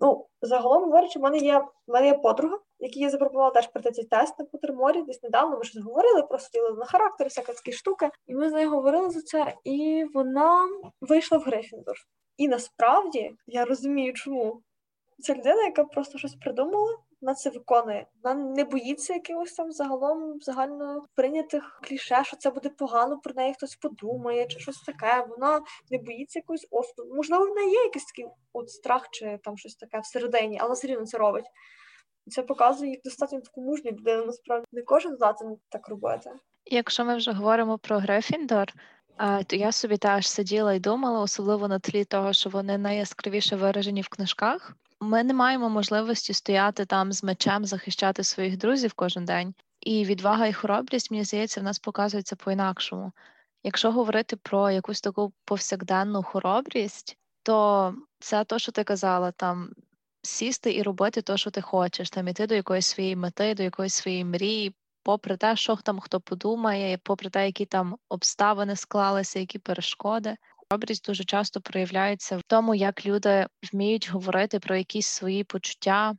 Ну, 0.00 0.26
загалом 0.42 0.84
говорячи, 0.84 1.18
в 1.18 1.22
мене 1.22 1.38
є 1.38 1.58
в 1.58 1.92
мене 1.92 2.06
є 2.06 2.14
подруга, 2.14 2.58
якій 2.78 3.00
я 3.00 3.10
запропонувала 3.10 3.50
теж 3.50 3.66
пройти 3.66 3.90
цей 3.90 4.04
тест 4.04 4.38
на 4.38 4.44
Потерморі. 4.44 5.02
Десь 5.02 5.22
недавно 5.22 5.58
ми 5.58 5.64
щось 5.64 5.82
говорили, 5.82 6.22
просто 6.22 6.58
ділили 6.58 6.78
на 6.78 6.84
характер, 6.84 7.26
всякі 7.26 7.52
такі 7.52 7.72
штуки. 7.72 8.10
І 8.26 8.34
ми 8.34 8.50
з 8.50 8.52
нею 8.52 8.70
говорили 8.70 9.10
за 9.10 9.22
це, 9.22 9.54
і 9.64 10.04
вона 10.14 10.68
вийшла 11.00 11.38
в 11.38 11.42
Грифіндор. 11.42 11.96
І 12.36 12.48
насправді 12.48 13.36
я 13.46 13.64
розумію, 13.64 14.12
чому. 14.12 14.62
Це 15.18 15.34
людина, 15.34 15.62
яка 15.62 15.84
просто 15.84 16.18
щось 16.18 16.34
придумала, 16.34 16.98
вона 17.20 17.34
це 17.34 17.50
виконує. 17.50 18.06
Вона 18.22 18.44
не 18.44 18.64
боїться 18.64 19.14
якихось 19.14 19.52
там 19.52 19.72
загалом 19.72 20.40
загально 20.40 21.02
прийнятих 21.14 21.80
кліше, 21.84 22.22
що 22.24 22.36
це 22.36 22.50
буде 22.50 22.68
погано, 22.68 23.18
про 23.18 23.34
неї 23.34 23.54
хтось 23.54 23.76
подумає, 23.76 24.46
чи 24.46 24.58
щось 24.58 24.80
таке. 24.80 25.26
Вона 25.28 25.60
не 25.90 25.98
боїться 25.98 26.38
якоїсь 26.38 26.66
осуду. 26.70 27.14
Можливо, 27.14 27.44
в 27.44 27.54
неї 27.54 27.70
є 27.70 27.82
якийсь 27.84 28.04
такий 28.04 28.26
от 28.52 28.70
страх, 28.70 29.08
чи 29.10 29.38
там 29.44 29.56
щось 29.56 29.74
таке 29.74 30.00
всередині, 30.00 30.58
але 30.60 30.74
все 30.74 30.86
рівно 30.86 31.06
це 31.06 31.18
робить. 31.18 31.46
Це 32.26 32.42
показує 32.42 32.90
їх 32.90 33.00
достатньо 33.04 33.40
таку 33.40 33.60
мужню 33.60 33.90
людину. 33.90 34.26
Насправді 34.26 34.66
не 34.72 34.82
кожен 34.82 35.14
здатен 35.14 35.56
так 35.68 35.88
робити. 35.88 36.30
Якщо 36.66 37.04
ми 37.04 37.16
вже 37.16 37.32
говоримо 37.32 37.78
про 37.78 37.98
Грифіндор, 37.98 38.72
то 39.46 39.56
я 39.56 39.72
собі 39.72 39.96
теж 39.96 40.28
сиділа 40.28 40.74
і 40.74 40.80
думала, 40.80 41.20
особливо 41.20 41.68
на 41.68 41.78
тлі 41.78 42.04
того, 42.04 42.32
що 42.32 42.50
вони 42.50 42.78
найяскравіше 42.78 43.56
виражені 43.56 44.02
в 44.02 44.08
книжках. 44.08 44.76
Ми 45.00 45.24
не 45.24 45.34
маємо 45.34 45.70
можливості 45.70 46.34
стояти 46.34 46.84
там 46.86 47.12
з 47.12 47.24
мечем, 47.24 47.64
захищати 47.64 48.24
своїх 48.24 48.56
друзів 48.56 48.92
кожен 48.94 49.24
день. 49.24 49.54
І 49.80 50.04
відвага 50.04 50.46
і 50.46 50.52
хоробрість, 50.52 51.10
мені 51.10 51.24
здається, 51.24 51.60
в 51.60 51.64
нас 51.64 51.78
показується 51.78 52.36
по-інакшому. 52.36 53.12
Якщо 53.62 53.92
говорити 53.92 54.36
про 54.36 54.70
якусь 54.70 55.00
таку 55.00 55.32
повсякденну 55.44 56.22
хоробрість, 56.22 57.16
то 57.42 57.94
це 58.18 58.44
то, 58.44 58.58
що 58.58 58.72
ти 58.72 58.84
казала, 58.84 59.32
там 59.32 59.70
сісти 60.22 60.74
і 60.74 60.82
робити 60.82 61.22
те, 61.22 61.36
що 61.36 61.50
ти 61.50 61.60
хочеш, 61.60 62.10
там 62.10 62.28
іти 62.28 62.46
до 62.46 62.54
якоїсь 62.54 62.86
своєї 62.86 63.16
мети, 63.16 63.54
до 63.54 63.62
якоїсь 63.62 63.94
своєї 63.94 64.24
мрії, 64.24 64.74
попри 65.02 65.36
те, 65.36 65.56
що 65.56 65.76
там 65.76 66.00
хто 66.00 66.20
подумає, 66.20 66.98
попри 67.02 67.30
те, 67.30 67.46
які 67.46 67.66
там 67.66 67.96
обставини 68.08 68.76
склалися, 68.76 69.38
які 69.38 69.58
перешкоди. 69.58 70.36
Хоробрість 70.72 71.06
дуже 71.06 71.24
часто 71.24 71.60
проявляється 71.60 72.36
в 72.36 72.42
тому, 72.42 72.74
як 72.74 73.06
люди 73.06 73.46
вміють 73.72 74.10
говорити 74.10 74.58
про 74.58 74.76
якісь 74.76 75.06
свої 75.06 75.44
почуття, 75.44 76.14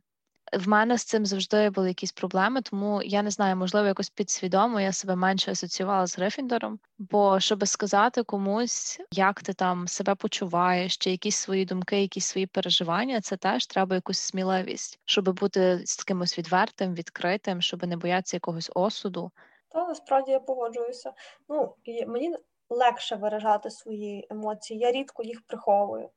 в 0.52 0.68
мене 0.68 0.98
з 0.98 1.04
цим 1.04 1.26
завжди 1.26 1.70
були 1.70 1.88
якісь 1.88 2.12
проблеми, 2.12 2.62
тому 2.62 3.02
я 3.02 3.22
не 3.22 3.30
знаю, 3.30 3.56
можливо, 3.56 3.86
якось 3.86 4.10
підсвідомо 4.10 4.80
я 4.80 4.92
себе 4.92 5.16
менше 5.16 5.50
асоціювала 5.50 6.06
з 6.06 6.18
Грифіндором. 6.18 6.78
Бо 6.98 7.40
щоб 7.40 7.66
сказати 7.68 8.22
комусь, 8.22 9.00
як 9.12 9.42
ти 9.42 9.52
там 9.52 9.88
себе 9.88 10.14
почуваєш, 10.14 10.96
чи 10.96 11.10
якісь 11.10 11.36
свої 11.36 11.64
думки, 11.64 12.00
якісь 12.00 12.26
свої 12.26 12.46
переживання, 12.46 13.20
це 13.20 13.36
теж 13.36 13.66
треба 13.66 13.94
якусь 13.94 14.18
сміливість, 14.18 15.00
щоб 15.04 15.38
бути 15.38 15.80
з 15.84 16.04
кимось 16.04 16.38
відвертим, 16.38 16.94
відкритим, 16.94 17.62
щоб 17.62 17.86
не 17.86 17.96
боятися 17.96 18.36
якогось 18.36 18.70
осуду. 18.74 19.30
Та 19.68 19.86
насправді 19.86 20.30
я 20.30 20.40
погоджуюся. 20.40 21.12
Ну 21.48 21.74
мені 22.06 22.36
легше 22.72 23.16
виражати 23.16 23.70
свої 23.70 24.26
емоції. 24.30 24.80
Я 24.80 24.92
рідко 24.92 25.22
їх 25.22 25.46
приховую. 25.46 26.10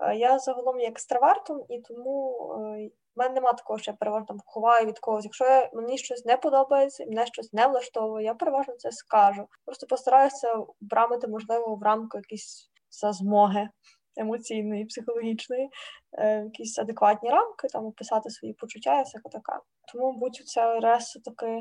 Е, 0.00 0.16
я 0.16 0.38
загалом 0.38 0.80
є 0.80 0.88
екстравертом, 0.88 1.64
і 1.68 1.80
тому 1.80 2.36
е, 2.52 2.90
в 3.16 3.18
мене 3.18 3.34
немає 3.34 3.56
такого, 3.56 3.78
що 3.78 3.90
я 3.90 3.96
переважно 3.96 4.36
ховаю 4.46 4.86
від 4.86 4.98
когось. 4.98 5.24
Якщо 5.24 5.44
я, 5.44 5.70
мені 5.72 5.98
щось 5.98 6.24
не 6.24 6.36
подобається, 6.36 7.06
мене 7.06 7.26
щось 7.26 7.52
не 7.52 7.66
влаштовує, 7.66 8.24
я 8.24 8.34
переважно 8.34 8.74
це 8.74 8.92
скажу. 8.92 9.48
Просто 9.64 9.86
постараюся 9.86 10.56
брамити, 10.80 11.28
можливо, 11.28 11.76
в 11.76 11.82
рамку 11.82 12.18
якісь 12.18 12.70
зазмоги 12.90 13.68
емоційної, 14.16 14.84
психологічної, 14.84 15.70
е, 16.12 16.44
якісь 16.44 16.78
адекватні 16.78 17.30
рамки, 17.30 17.68
там 17.68 17.86
описати 17.86 18.30
свої 18.30 18.54
почуття 18.54 19.00
і 19.00 19.02
всяке 19.02 19.28
таке. 19.28 19.58
Тому 19.92 20.12
будь 20.12 20.36
ця 20.36 20.80
реса 20.80 21.20
таки 21.24 21.60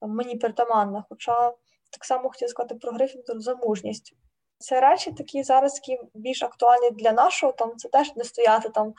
мені 0.00 0.36
притаманна. 0.36 1.04
Хоча 1.08 1.52
так 1.92 2.04
само 2.04 2.28
хотіла 2.28 2.48
сказати 2.48 2.74
про 2.74 2.92
Грифіндор 2.92 3.40
за 3.40 3.54
мужність. 3.54 4.14
Це 4.58 4.80
речі 4.80 5.12
такі 5.12 5.42
зараз 5.42 5.80
які 5.84 6.02
більш 6.14 6.42
актуальні 6.42 6.90
для 6.90 7.12
нашого, 7.12 7.52
там 7.52 7.76
це 7.76 7.88
теж 7.88 8.16
не 8.16 8.24
стояти 8.24 8.68
там 8.68 8.94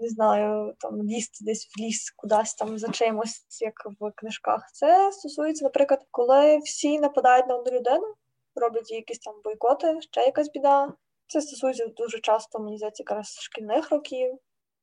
не 0.00 0.08
знаю, 0.08 0.74
там 0.78 1.02
лізти 1.02 1.44
десь 1.44 1.66
в 1.66 1.80
ліс, 1.80 2.10
кудись 2.16 2.54
там 2.54 2.78
за 2.78 2.88
чимось, 2.88 3.46
як 3.60 3.74
в 4.00 4.10
книжках. 4.10 4.70
Це 4.72 5.12
стосується, 5.12 5.64
наприклад, 5.64 6.06
коли 6.10 6.58
всі 6.58 6.98
нападають 6.98 7.46
на 7.46 7.54
одну 7.56 7.72
людину, 7.72 8.14
роблять 8.54 8.90
якісь 8.90 9.18
там 9.18 9.34
бойкоти, 9.44 10.00
ще 10.00 10.20
якась 10.20 10.50
біда. 10.50 10.92
Це 11.26 11.40
стосується 11.40 11.86
дуже 11.86 12.18
часто, 12.18 12.58
мені 12.58 12.76
здається, 12.76 13.02
якраз 13.02 13.38
шкільних 13.40 13.90
років. 13.90 14.38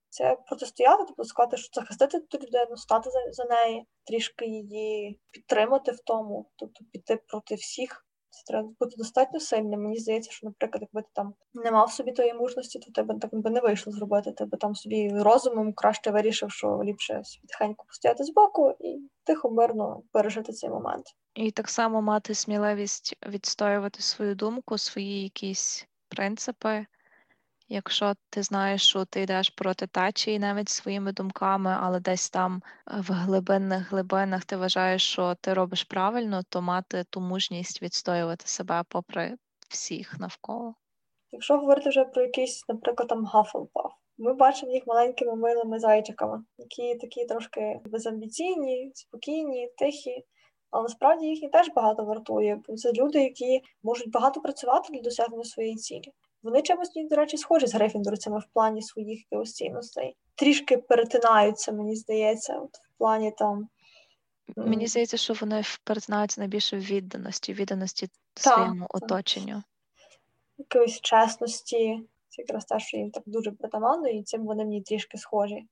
Це 0.09 0.38
протистояти, 0.47 1.03
тобто 1.07 1.24
сказати, 1.24 1.57
що 1.57 1.81
захистити 1.81 2.19
ту 2.19 2.38
людину, 2.38 2.77
стати 2.77 3.09
за, 3.09 3.19
за 3.31 3.45
неї, 3.45 3.85
трішки 4.03 4.45
її 4.45 5.19
підтримати 5.31 5.91
в 5.91 6.00
тому, 6.00 6.50
тобто 6.55 6.85
піти 6.91 7.19
проти 7.27 7.55
всіх. 7.55 8.05
Це 8.29 8.43
треба 8.47 8.69
бути 8.79 8.95
достатньо 8.97 9.39
сильним. 9.39 9.83
Мені 9.83 9.97
здається, 9.97 10.31
що, 10.31 10.47
наприклад, 10.47 10.81
якби 10.81 11.01
ти 11.01 11.07
там 11.13 11.33
не 11.53 11.71
мав 11.71 11.91
собі 11.91 12.12
тої 12.12 12.33
мужності, 12.33 12.79
то 12.79 12.91
тебе 12.91 13.19
так 13.19 13.35
би 13.35 13.50
не 13.50 13.62
вийшло 13.62 13.93
зробити. 13.93 14.31
Тебе 14.31 14.57
там 14.57 14.75
собі 14.75 15.09
розумом 15.09 15.74
краще 15.74 16.12
вирішив, 16.12 16.51
що 16.51 16.81
ліпше 16.83 17.21
собі 17.24 17.47
тихенько 17.47 17.85
постояти 17.88 18.24
збоку 18.24 18.74
і 18.79 19.09
тихо, 19.24 19.51
мирно 19.51 20.01
пережити 20.12 20.53
цей 20.53 20.69
момент. 20.69 21.05
І 21.35 21.51
так 21.51 21.69
само 21.69 22.01
мати 22.01 22.35
сміливість 22.35 23.17
відстоювати 23.27 24.01
свою 24.01 24.35
думку, 24.35 24.77
свої 24.77 25.24
якісь 25.24 25.88
принципи, 26.09 26.85
Якщо 27.69 28.13
ти 28.29 28.43
знаєш, 28.43 28.88
що 28.88 29.05
ти 29.05 29.22
йдеш 29.22 29.50
проти 29.50 29.88
течії 29.88 30.39
навіть 30.39 30.69
своїми 30.69 31.12
думками, 31.12 31.77
але 31.81 32.00
десь 32.00 32.29
там 32.29 32.62
е, 32.88 32.91
в 33.01 33.12
глибинних 33.12 33.91
глибинах 33.91 34.45
ти 34.45 34.57
вважаєш, 34.57 35.03
що 35.12 35.36
ти 35.41 35.53
робиш 35.53 35.84
правильно, 35.84 36.41
то 36.50 36.62
мати 36.62 37.03
ту 37.10 37.22
мужність 37.22 37.81
відстоювати 37.81 38.48
себе 38.48 38.84
попри 38.89 39.38
всіх 39.69 40.19
навколо. 40.19 40.75
Якщо 41.31 41.57
говорити 41.57 41.89
вже 41.89 42.05
про 42.05 42.22
якийсь, 42.22 42.65
наприклад, 42.69 43.10
там 43.10 43.25
Hufflepuff, 43.25 43.89
ми 44.17 44.34
бачимо 44.34 44.72
їх 44.72 44.88
маленькими 44.88 45.36
милими 45.36 45.79
зайчиками, 45.79 46.43
які 46.57 46.95
такі 46.95 47.25
трошки 47.25 47.79
безамбіційні, 47.86 48.91
спокійні, 48.93 49.69
тихі. 49.77 50.25
Але 50.72 50.84
насправді 50.84 51.25
їхні 51.25 51.50
теж 51.50 51.69
багато 51.75 52.03
вартує, 52.05 52.62
бо 52.67 52.75
це 52.75 52.93
люди, 52.93 53.24
які 53.24 53.62
можуть 53.84 54.12
багато 54.12 54.41
працювати 54.41 54.93
для 54.93 55.01
досягнення 55.01 55.43
своєї 55.43 55.75
цілі. 55.75 56.12
Вони 56.45 56.61
чимось, 56.61 56.91
до 57.09 57.15
речі, 57.15 57.37
схожі 57.37 57.67
з 57.67 57.73
грифіндорцями 57.73 58.39
в 58.39 58.45
плані 58.53 58.81
своїх 58.81 59.19
якихось 59.19 59.53
цінностей. 59.53 60.15
Трішки 60.35 60.77
перетинаються, 60.77 61.71
мені 61.71 61.95
здається, 61.95 62.59
от 62.59 62.75
в 62.75 62.97
плані 62.97 63.31
там. 63.37 63.67
Мені 64.55 64.87
здається, 64.87 65.17
що 65.17 65.33
вони 65.33 65.63
перетинаються 65.83 66.41
найбільше 66.41 66.77
в 66.77 66.79
відданості, 66.79 67.53
відданості 67.53 68.07
так, 68.33 68.53
своєму 68.53 68.87
так. 68.91 68.95
оточенню. 68.95 69.63
Якоїсь 70.57 71.01
чесності. 71.01 71.99
Це 72.29 72.41
якраз 72.41 72.65
те, 72.65 72.79
що 72.79 72.97
їм 72.97 73.11
так 73.11 73.23
дуже 73.25 73.51
притаманно, 73.51 74.07
і 74.07 74.23
цим 74.23 74.45
вони 74.45 74.63
мені 74.63 74.81
трішки 74.81 75.17
схожі. 75.17 75.65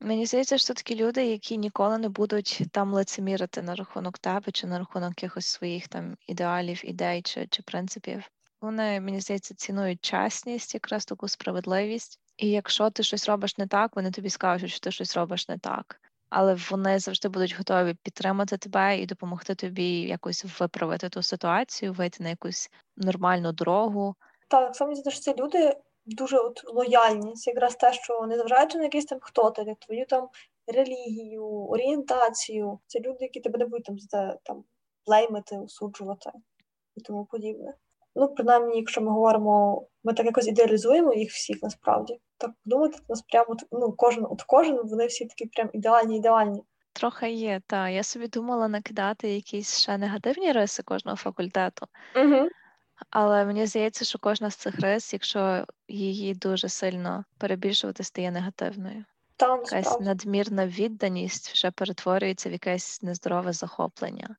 Мені 0.00 0.26
здається, 0.26 0.58
що 0.58 0.74
такі 0.74 0.96
люди, 0.96 1.26
які 1.26 1.58
ніколи 1.58 1.98
не 1.98 2.08
будуть 2.08 2.62
там 2.72 2.92
лицемірити 2.92 3.62
на 3.62 3.74
рахунок 3.74 4.18
тебе 4.18 4.52
чи 4.52 4.66
на 4.66 4.78
рахунок 4.78 5.10
якихось 5.10 5.46
своїх 5.46 5.88
там 5.88 6.16
ідеалів, 6.26 6.80
ідей 6.84 7.22
чи, 7.22 7.46
чи 7.46 7.62
принципів. 7.62 8.30
Вони, 8.60 9.00
мені 9.00 9.20
здається, 9.20 9.54
цінують 9.54 10.04
чесність, 10.04 10.74
якраз 10.74 11.04
таку 11.04 11.28
справедливість. 11.28 12.20
І 12.36 12.50
якщо 12.50 12.90
ти 12.90 13.02
щось 13.02 13.28
робиш 13.28 13.58
не 13.58 13.66
так, 13.66 13.96
вони 13.96 14.10
тобі 14.10 14.30
скажуть, 14.30 14.70
що 14.70 14.80
ти 14.80 14.90
щось 14.90 15.16
робиш 15.16 15.48
не 15.48 15.58
так. 15.58 16.00
Але 16.30 16.56
вони 16.70 16.98
завжди 16.98 17.28
будуть 17.28 17.56
готові 17.58 17.94
підтримати 18.02 18.56
тебе 18.56 18.98
і 18.98 19.06
допомогти 19.06 19.54
тобі 19.54 20.00
якось 20.00 20.60
виправити 20.60 21.08
ту 21.08 21.22
ситуацію, 21.22 21.92
вийти 21.92 22.22
на 22.22 22.28
якусь 22.28 22.70
нормальну 22.96 23.52
дорогу. 23.52 24.14
Так, 24.48 24.76
саме 24.76 24.94
що 24.96 25.20
це 25.20 25.34
люди 25.34 25.76
дуже 26.06 26.38
от 26.38 26.64
лояльні. 26.64 27.34
Це 27.34 27.50
якраз 27.50 27.76
те, 27.76 27.92
що 27.92 28.26
незважаючи 28.26 28.78
на 28.78 28.84
якийсь 28.84 29.04
там 29.04 29.18
хто 29.22 29.50
ти, 29.50 29.76
твою 29.80 30.06
там 30.06 30.28
релігію, 30.66 31.46
орієнтацію, 31.46 32.78
це 32.86 33.00
люди, 33.00 33.18
які 33.20 33.40
тебе 33.40 33.58
не 33.58 33.66
будуть 33.66 33.84
там 33.84 33.98
за 33.98 34.38
там 34.42 34.64
плеймити, 35.04 35.58
осуджувати 35.58 36.30
і 36.96 37.00
тому 37.00 37.24
подібне. 37.24 37.74
Ну, 38.16 38.28
принаймні, 38.28 38.76
якщо 38.76 39.00
ми 39.00 39.10
говоримо, 39.10 39.84
ми 40.04 40.14
так 40.14 40.26
якось 40.26 40.48
ідеалізуємо 40.48 41.14
їх 41.14 41.30
всіх 41.30 41.62
насправді. 41.62 42.20
Так 42.38 42.50
подумати, 42.64 42.98
нас 43.08 43.22
прямо 43.22 43.56
ну, 43.72 43.92
кожен 43.92 44.26
от 44.30 44.42
кожен, 44.42 44.76
вони 44.84 45.06
всі 45.06 45.26
такі 45.26 45.46
прям 45.46 45.70
ідеальні, 45.72 46.16
ідеальні. 46.16 46.62
Трохи 46.92 47.30
є, 47.30 47.60
так. 47.66 47.92
Я 47.92 48.02
собі 48.02 48.28
думала 48.28 48.68
накидати 48.68 49.28
якісь 49.28 49.78
ще 49.78 49.98
негативні 49.98 50.52
риси 50.52 50.82
кожного 50.82 51.16
факультету. 51.16 51.86
Угу. 52.16 52.48
Але 53.10 53.44
мені 53.44 53.66
здається, 53.66 54.04
що 54.04 54.18
кожна 54.18 54.50
з 54.50 54.56
цих 54.56 54.80
рис, 54.80 55.12
якщо 55.12 55.64
її 55.88 56.34
дуже 56.34 56.68
сильно 56.68 57.24
перебільшувати, 57.38 58.04
стає 58.04 58.30
негативною. 58.30 59.04
Та, 59.36 59.56
Якась 59.56 60.00
надмірна 60.00 60.66
відданість 60.66 61.48
вже 61.52 61.70
перетворюється 61.70 62.48
в 62.48 62.52
якесь 62.52 63.02
нездорове 63.02 63.52
захоплення 63.52 64.36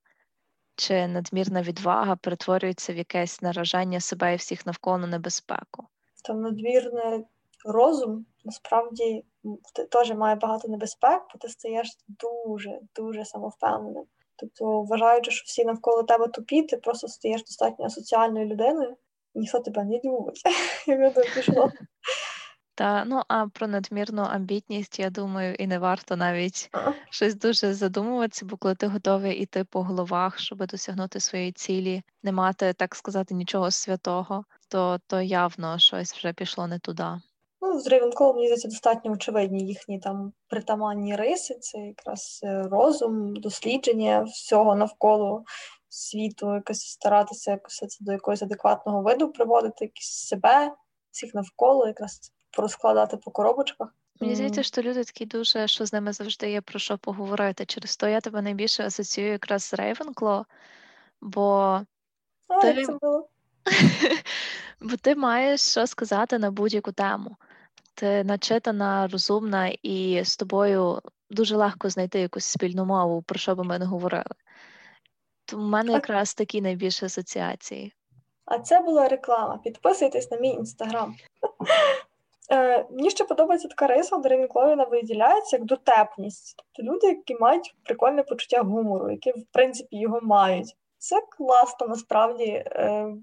чи 0.82 1.08
надмірна 1.08 1.62
відвага 1.62 2.16
перетворюється 2.16 2.94
в 2.94 2.98
якесь 2.98 3.42
наражання 3.42 4.00
себе 4.00 4.34
і 4.34 4.36
всіх 4.36 4.66
навколо 4.66 4.98
на 4.98 5.08
небезпеку. 5.08 5.88
Там 6.24 6.42
надмірний 6.42 7.26
розум 7.66 8.26
насправді 8.46 9.26
теж 9.92 10.12
має 10.12 10.36
багато 10.36 10.68
небезпек, 10.68 11.22
бо 11.34 11.40
ти 11.40 11.50
стаєш 11.50 11.98
дуже 12.08 12.80
дуже 12.96 13.26
самовпевненим. 13.26 14.04
Тобто, 14.36 14.82
вважаючи, 14.82 15.32
що 15.32 15.44
всі 15.46 15.66
навколо 15.66 16.04
тебе 16.04 16.28
тупі, 16.28 16.64
ти 16.64 16.78
просто 16.78 17.08
стаєш 17.08 17.44
достатньо 17.44 17.90
соціальною 17.90 18.46
людиною, 18.46 18.98
ніхто 19.36 19.60
тебе 19.60 19.84
не 19.84 20.02
любить, 20.04 20.44
пішло. 21.36 21.72
Та 22.76 23.06
ну 23.06 23.22
а 23.28 23.48
про 23.48 23.68
надмірну 23.68 24.22
амбітність, 24.22 25.00
я 25.00 25.10
думаю, 25.10 25.56
і 25.56 25.68
не 25.68 25.80
варто 25.80 26.16
навіть 26.16 26.70
А. 26.72 26.92
щось 27.10 27.36
дуже 27.36 27.74
задумуватися, 27.74 28.46
бо 28.46 28.58
коли 28.58 28.76
ти 28.76 28.88
готовий 28.88 29.38
іти 29.38 29.64
по 29.64 29.84
головах, 29.84 30.40
щоб 30.40 30.68
досягнути 30.68 31.20
своєї 31.20 31.52
цілі, 31.52 32.04
не 32.24 32.32
мати, 32.32 32.74
так 32.74 32.96
сказати, 32.96 33.34
нічого 33.34 33.72
святого, 33.72 34.46
то, 34.68 35.00
то 35.08 35.22
явно 35.22 35.80
щось 35.80 36.14
вже 36.14 36.34
пішло 36.34 36.68
не 36.68 36.80
туди. 36.80 37.08
Ну, 37.62 37.80
з 37.80 37.88
Рейвенколом, 37.88 38.36
мені 38.36 38.48
здається, 38.48 38.68
достатньо 38.68 39.12
очевидні 39.12 39.68
їхні 39.68 40.00
там 40.00 40.34
притаманні 40.48 41.16
риси. 41.16 41.56
Це 41.60 41.78
якраз 41.78 42.40
е, 42.44 42.68
розум, 42.72 43.36
дослідження 43.36 44.24
всього 44.24 44.76
навколо 44.76 45.44
світу, 45.90 46.56
якось 46.56 46.82
старатися 46.82 47.52
якось 47.52 47.76
це 47.78 47.98
до 48.00 48.12
якогось 48.12 48.42
адекватного 48.42 49.02
виду 49.02 49.32
приводити, 49.32 49.86
якісь 49.86 50.28
себе, 50.28 50.72
всіх 51.12 51.34
навколо, 51.34 51.88
якраз 51.88 52.32
порозкладати 52.52 53.18
по 53.18 53.32
коробочках. 53.32 53.94
Мені 54.22 54.36
здається, 54.36 54.64
що 54.64 54.82
люди 54.82 55.04
такі 55.04 55.26
дуже, 55.26 55.68
що 55.68 55.86
з 55.86 55.94
ними 55.94 56.14
завжди 56.14 56.52
є 56.52 56.62
про 56.62 56.80
що 56.80 56.98
поговорити. 56.98 57.66
Через 57.66 57.98
то 57.98 58.08
я 58.08 58.22
тебе 58.22 58.42
найбільше 58.42 58.86
асоціюю 58.86 59.32
якраз 59.32 59.64
з 59.64 59.74
Рейвенкло, 59.74 60.46
бо 61.22 61.82
А, 62.48 62.62
Ти- 62.62 62.86
це 62.86 62.94
було? 63.02 63.30
Бо 64.82 64.98
ти 64.98 65.16
маєш 65.16 65.62
що 65.62 65.88
сказати 65.88 66.40
на 66.40 66.52
будь-яку 66.52 66.92
тему. 66.92 67.36
Ти 67.94 68.24
начитана, 68.24 69.08
розумна, 69.08 69.68
і 69.68 70.24
з 70.26 70.38
тобою 70.38 71.02
дуже 71.30 71.56
легко 71.56 71.90
знайти 71.90 72.20
якусь 72.20 72.46
спільну 72.46 72.86
мову, 72.86 73.22
про 73.22 73.40
що 73.40 73.56
би 73.56 73.64
ми 73.64 73.80
не 73.80 73.86
говорили. 73.86 74.36
То 75.46 75.58
в 75.58 75.60
мене 75.60 75.92
якраз 75.92 76.34
такі 76.34 76.62
найбільші 76.62 77.06
асоціації. 77.06 77.94
А 78.46 78.60
це 78.60 78.80
була 78.80 79.08
реклама. 79.08 79.58
Підписуйтесь 79.58 80.32
на 80.32 80.38
мій 80.38 80.50
інстаграм. 80.50 81.16
Е, 82.52 82.86
мені 82.90 83.10
ще 83.10 83.24
подобається 83.24 83.68
така 83.68 83.88
риса, 83.88 84.18
де 84.18 84.30
Рейвенкловіна 84.30 84.84
виділяється 84.84 85.58
як 85.58 85.66
дотепність. 85.66 86.56
Тобто 86.58 86.92
люди, 86.92 87.08
які 87.08 87.36
мають 87.36 87.76
прикольне 87.84 88.24
почуття 88.24 88.62
гумору, 88.62 89.12
які 89.12 89.32
в 89.32 89.46
принципі 89.52 89.98
його 89.98 90.20
мають. 90.22 90.76
Це 90.98 91.22
класно 91.38 91.88
насправді. 91.88 92.46
Е, 92.46 93.16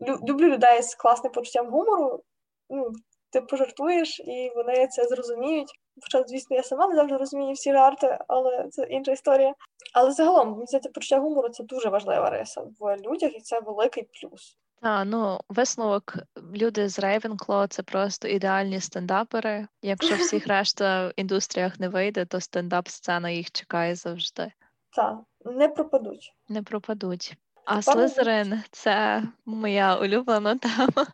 люблю 0.00 0.48
людей 0.48 0.82
з 0.82 0.94
класним 0.94 1.32
почуттям 1.32 1.70
гумору. 1.70 2.22
Ну, 2.70 2.92
ти 3.30 3.40
пожартуєш, 3.40 4.20
і 4.20 4.52
вони 4.56 4.86
це 4.86 5.04
зрозуміють. 5.04 5.72
Хоча, 6.02 6.24
звісно, 6.26 6.56
я 6.56 6.62
сама 6.62 6.88
не 6.88 6.94
завжди 6.94 7.16
розумію 7.16 7.52
всі 7.52 7.72
жарти, 7.72 8.18
але 8.28 8.68
це 8.70 8.82
інша 8.82 9.12
історія. 9.12 9.54
Але 9.94 10.12
загалом, 10.12 10.50
мені 10.50 10.66
здається, 10.66 10.90
почуття 10.90 11.18
гумору 11.18 11.48
це 11.48 11.64
дуже 11.64 11.88
важлива 11.88 12.30
риса 12.30 12.62
в 12.80 12.96
людях, 12.96 13.36
і 13.36 13.40
це 13.40 13.60
великий 13.60 14.02
плюс. 14.02 14.58
Та, 14.84 15.04
ну, 15.04 15.40
висновок, 15.48 16.14
люди 16.54 16.88
з 16.88 16.98
Рейвенкло 16.98 17.66
це 17.66 17.82
просто 17.82 18.28
ідеальні 18.28 18.80
стендапери. 18.80 19.66
Якщо 19.82 20.14
всіх 20.16 20.46
решта 20.46 21.08
в 21.08 21.12
індустріях 21.16 21.80
не 21.80 21.88
вийде, 21.88 22.24
то 22.24 22.40
стендап-сцена 22.40 23.30
їх 23.30 23.50
чекає 23.50 23.94
завжди. 23.94 24.52
Так, 24.96 25.18
не 25.44 25.68
пропадуть. 25.68 26.34
Не 26.48 26.62
пропадуть. 26.62 27.36
А 27.64 27.82
Слизерин 27.82 28.62
це 28.70 29.22
моя 29.44 29.96
улюблена 29.96 30.58
тема. 30.58 31.06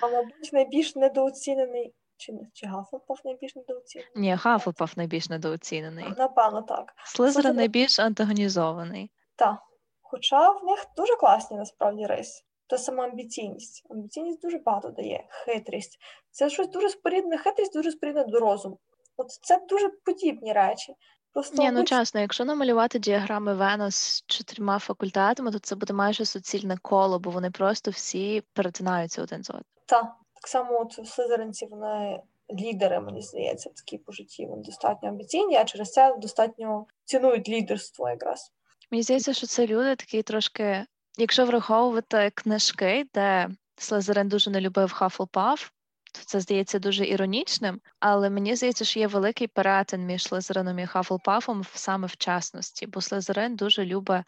А 0.00 0.08
мабуть, 0.08 0.52
найбільш 0.52 0.96
недооцінений 0.96 1.94
чи 2.16 2.32
не 2.32 2.40
чи 2.52 2.66
Гафлпаф 2.66 3.24
найбільш 3.24 3.56
недооцінений? 3.56 4.12
Ні, 4.16 4.36
Хафлпаф 4.36 4.96
найбільш 4.96 5.28
недооцінений. 5.28 6.04
Напевно, 6.18 6.62
так. 6.62 6.92
Слизерин 7.04 7.56
найбільш 7.56 7.98
антагонізований. 7.98 9.10
Так. 9.36 9.58
Хоча 10.02 10.50
в 10.50 10.64
них 10.64 10.86
дуже 10.96 11.16
класні 11.16 11.56
насправді 11.56 12.06
риси. 12.06 12.44
Та 12.68 12.78
сама 12.78 13.04
амбіційність. 13.04 13.86
Амбіційність 13.90 14.42
дуже 14.42 14.58
багато 14.58 14.88
дає, 14.88 15.26
хитрість. 15.30 15.98
Це 16.30 16.50
щось 16.50 16.68
дуже 16.68 16.88
спорідне, 16.88 17.38
хитрість 17.38 17.72
дуже 17.72 17.92
спорідне 17.92 18.24
до 18.24 18.40
розуму. 18.40 18.78
От 19.16 19.30
це 19.30 19.60
дуже 19.68 19.88
подібні 19.88 20.52
речі. 20.52 20.94
Просто 21.32 21.62
Ні, 21.62 21.70
ну 21.70 21.84
чесно, 21.84 22.20
якщо 22.20 22.44
намалювати 22.44 22.98
діаграми 22.98 23.54
Вена 23.54 23.90
з 23.90 24.24
чотирма 24.26 24.78
факультетами, 24.78 25.52
то 25.52 25.58
це 25.58 25.74
буде 25.74 25.92
майже 25.92 26.24
суцільне 26.24 26.76
коло, 26.82 27.18
бо 27.18 27.30
вони 27.30 27.50
просто 27.50 27.90
всі 27.90 28.42
перетинаються 28.52 29.22
один 29.22 29.44
з 29.44 29.50
одним. 29.50 29.64
Та, 29.86 30.02
так 30.34 30.48
само 30.48 30.80
от 30.80 31.08
слизеринці, 31.08 31.66
вони 31.66 32.20
лідери, 32.60 33.00
мені 33.00 33.22
здається, 33.22 33.70
такі 33.70 33.98
по 33.98 34.12
житті. 34.12 34.46
Вони 34.46 34.62
достатньо 34.62 35.08
амбіційні, 35.08 35.56
а 35.56 35.64
через 35.64 35.92
це 35.92 36.16
достатньо 36.18 36.86
цінують 37.04 37.48
лідерство 37.48 38.08
якраз. 38.08 38.52
Мені 38.90 39.02
здається, 39.02 39.32
що 39.32 39.46
це 39.46 39.66
люди 39.66 39.96
такі 39.96 40.22
трошки, 40.22 40.86
якщо 41.18 41.44
враховувати 41.46 42.30
книжки, 42.34 43.06
де 43.14 43.48
Слизерин 43.76 44.28
дуже 44.28 44.50
не 44.50 44.60
любив 44.60 44.92
Хафлпаф, 44.92 45.70
то 46.12 46.20
це 46.24 46.40
здається 46.40 46.78
дуже 46.78 47.06
іронічним, 47.06 47.80
але 48.00 48.30
мені 48.30 48.56
здається, 48.56 48.84
що 48.84 49.00
є 49.00 49.06
великий 49.06 49.46
перетин 49.46 50.06
між 50.06 50.22
Слизерином 50.22 50.78
і 50.78 50.86
Хафлпафом 50.86 51.64
саме 51.74 52.06
в 52.06 52.16
чесності, 52.16 52.86
бо 52.86 53.00
Слизерин 53.00 53.56
дуже 53.56 53.84
любить 53.84 54.24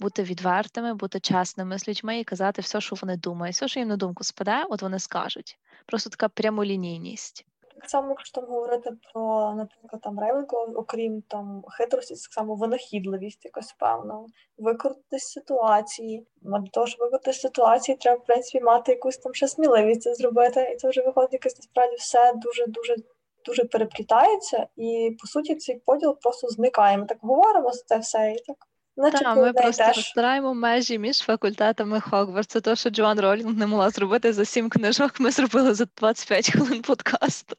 бути 0.00 0.22
відвертими, 0.22 0.94
бути 0.94 1.20
чесними 1.20 1.78
з 1.78 1.88
людьми 1.88 2.20
і 2.20 2.24
казати 2.24 2.62
все, 2.62 2.80
що 2.80 2.96
вони 2.96 3.16
думають, 3.16 3.56
все, 3.56 3.68
що 3.68 3.80
їм 3.80 3.88
на 3.88 3.96
думку 3.96 4.24
спаде, 4.24 4.64
от 4.70 4.82
вони 4.82 4.98
скажуть. 4.98 5.58
Просто 5.86 6.10
така 6.10 6.28
прямолінійність. 6.28 7.46
Так 7.80 7.90
само, 7.90 8.08
якщо 8.08 8.40
там 8.40 8.50
говорити 8.50 8.90
про, 9.12 9.54
наприклад, 9.56 10.02
там 10.02 10.20
Рейвенко, 10.20 10.72
окрім 10.74 11.22
там 11.22 11.64
хитрості, 11.68 12.14
так 12.14 12.32
само 12.32 12.54
винахідливість 12.54 13.44
якась 13.44 13.72
певна, 13.72 14.24
викрутитись 14.58 15.22
з 15.22 15.32
ситуації. 15.32 16.26
А 16.52 16.58
Для 16.58 16.70
того, 16.70 16.86
щоб 16.86 17.00
викрутитись 17.00 17.36
з 17.36 17.40
ситуації, 17.40 17.96
треба, 17.96 18.18
в 18.22 18.26
принципі, 18.26 18.64
мати 18.64 18.92
якусь 18.92 19.18
там 19.18 19.34
ще 19.34 19.48
сміливість 19.48 20.02
це 20.02 20.14
зробити. 20.14 20.70
І 20.72 20.76
це 20.76 20.88
вже 20.88 21.02
виходить 21.02 21.32
якось 21.32 21.56
насправді 21.56 21.96
все 21.96 22.32
дуже-дуже 22.32 22.96
дуже 23.44 23.64
переплітається, 23.64 24.66
і 24.76 25.16
по 25.20 25.26
суті 25.26 25.54
цей 25.54 25.78
поділ 25.78 26.18
просто 26.20 26.48
зникає. 26.48 26.98
Ми 26.98 27.06
так 27.06 27.18
говоримо 27.22 27.72
за 27.72 27.82
це 27.82 27.98
все, 27.98 28.32
і 28.32 28.42
так. 28.46 28.67
Наче 28.98 29.18
Так, 29.18 29.36
ми 29.36 29.52
просто 29.52 29.84
розтираємо 29.96 30.54
межі 30.54 30.98
між 30.98 31.18
факультетами 31.18 32.00
Хогвартсу. 32.00 32.60
То, 32.60 32.76
що 32.76 32.90
Джоан 32.90 33.20
Ролінг 33.20 33.58
не 33.58 33.66
могла 33.66 33.90
зробити 33.90 34.32
за 34.32 34.44
сім 34.44 34.70
книжок, 34.70 35.20
ми 35.20 35.30
зробили 35.30 35.74
за 35.74 35.86
25 35.96 36.50
хвилин 36.50 36.82
подкасту. 36.82 37.56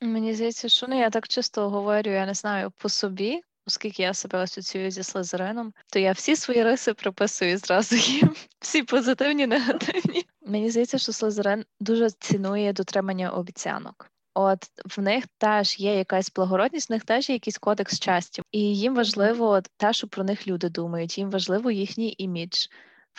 Мені 0.00 0.34
здається, 0.34 0.68
що 0.68 0.86
ну, 0.88 0.98
я 0.98 1.10
так 1.10 1.28
чисто 1.28 1.70
говорю, 1.70 2.10
я 2.10 2.26
не 2.26 2.34
знаю, 2.34 2.72
по 2.78 2.88
собі, 2.88 3.40
оскільки 3.66 4.02
я 4.02 4.14
себе 4.14 4.38
асоціюю 4.38 4.90
зі 4.90 5.02
Слизерином, 5.02 5.72
то 5.92 5.98
я 5.98 6.12
всі 6.12 6.36
свої 6.36 6.62
риси 6.62 6.94
приписую 6.94 7.58
зразу 7.58 7.96
їм. 7.96 8.34
Всі 8.60 8.82
позитивні, 8.82 9.46
негативні. 9.46 10.26
Мені 10.46 10.70
здається, 10.70 10.98
що 10.98 11.12
Слизерин 11.12 11.64
дуже 11.80 12.10
цінує 12.10 12.72
дотримання 12.72 13.30
обіцянок. 13.30 14.10
От 14.38 14.58
в 14.96 15.00
них 15.00 15.24
теж 15.38 15.78
є 15.80 15.98
якась 15.98 16.32
благородність, 16.32 16.90
в 16.90 16.92
них 16.92 17.04
теж 17.04 17.28
є 17.28 17.34
якийсь 17.34 17.58
кодекс 17.58 17.98
честі, 17.98 18.42
і 18.52 18.60
їм 18.60 18.94
важливо 18.94 19.60
те, 19.76 19.92
що 19.92 20.08
про 20.08 20.24
них 20.24 20.46
люди 20.46 20.68
думають. 20.68 21.18
Їм 21.18 21.30
важливо 21.30 21.70
їхній 21.70 22.14
імідж. 22.18 22.66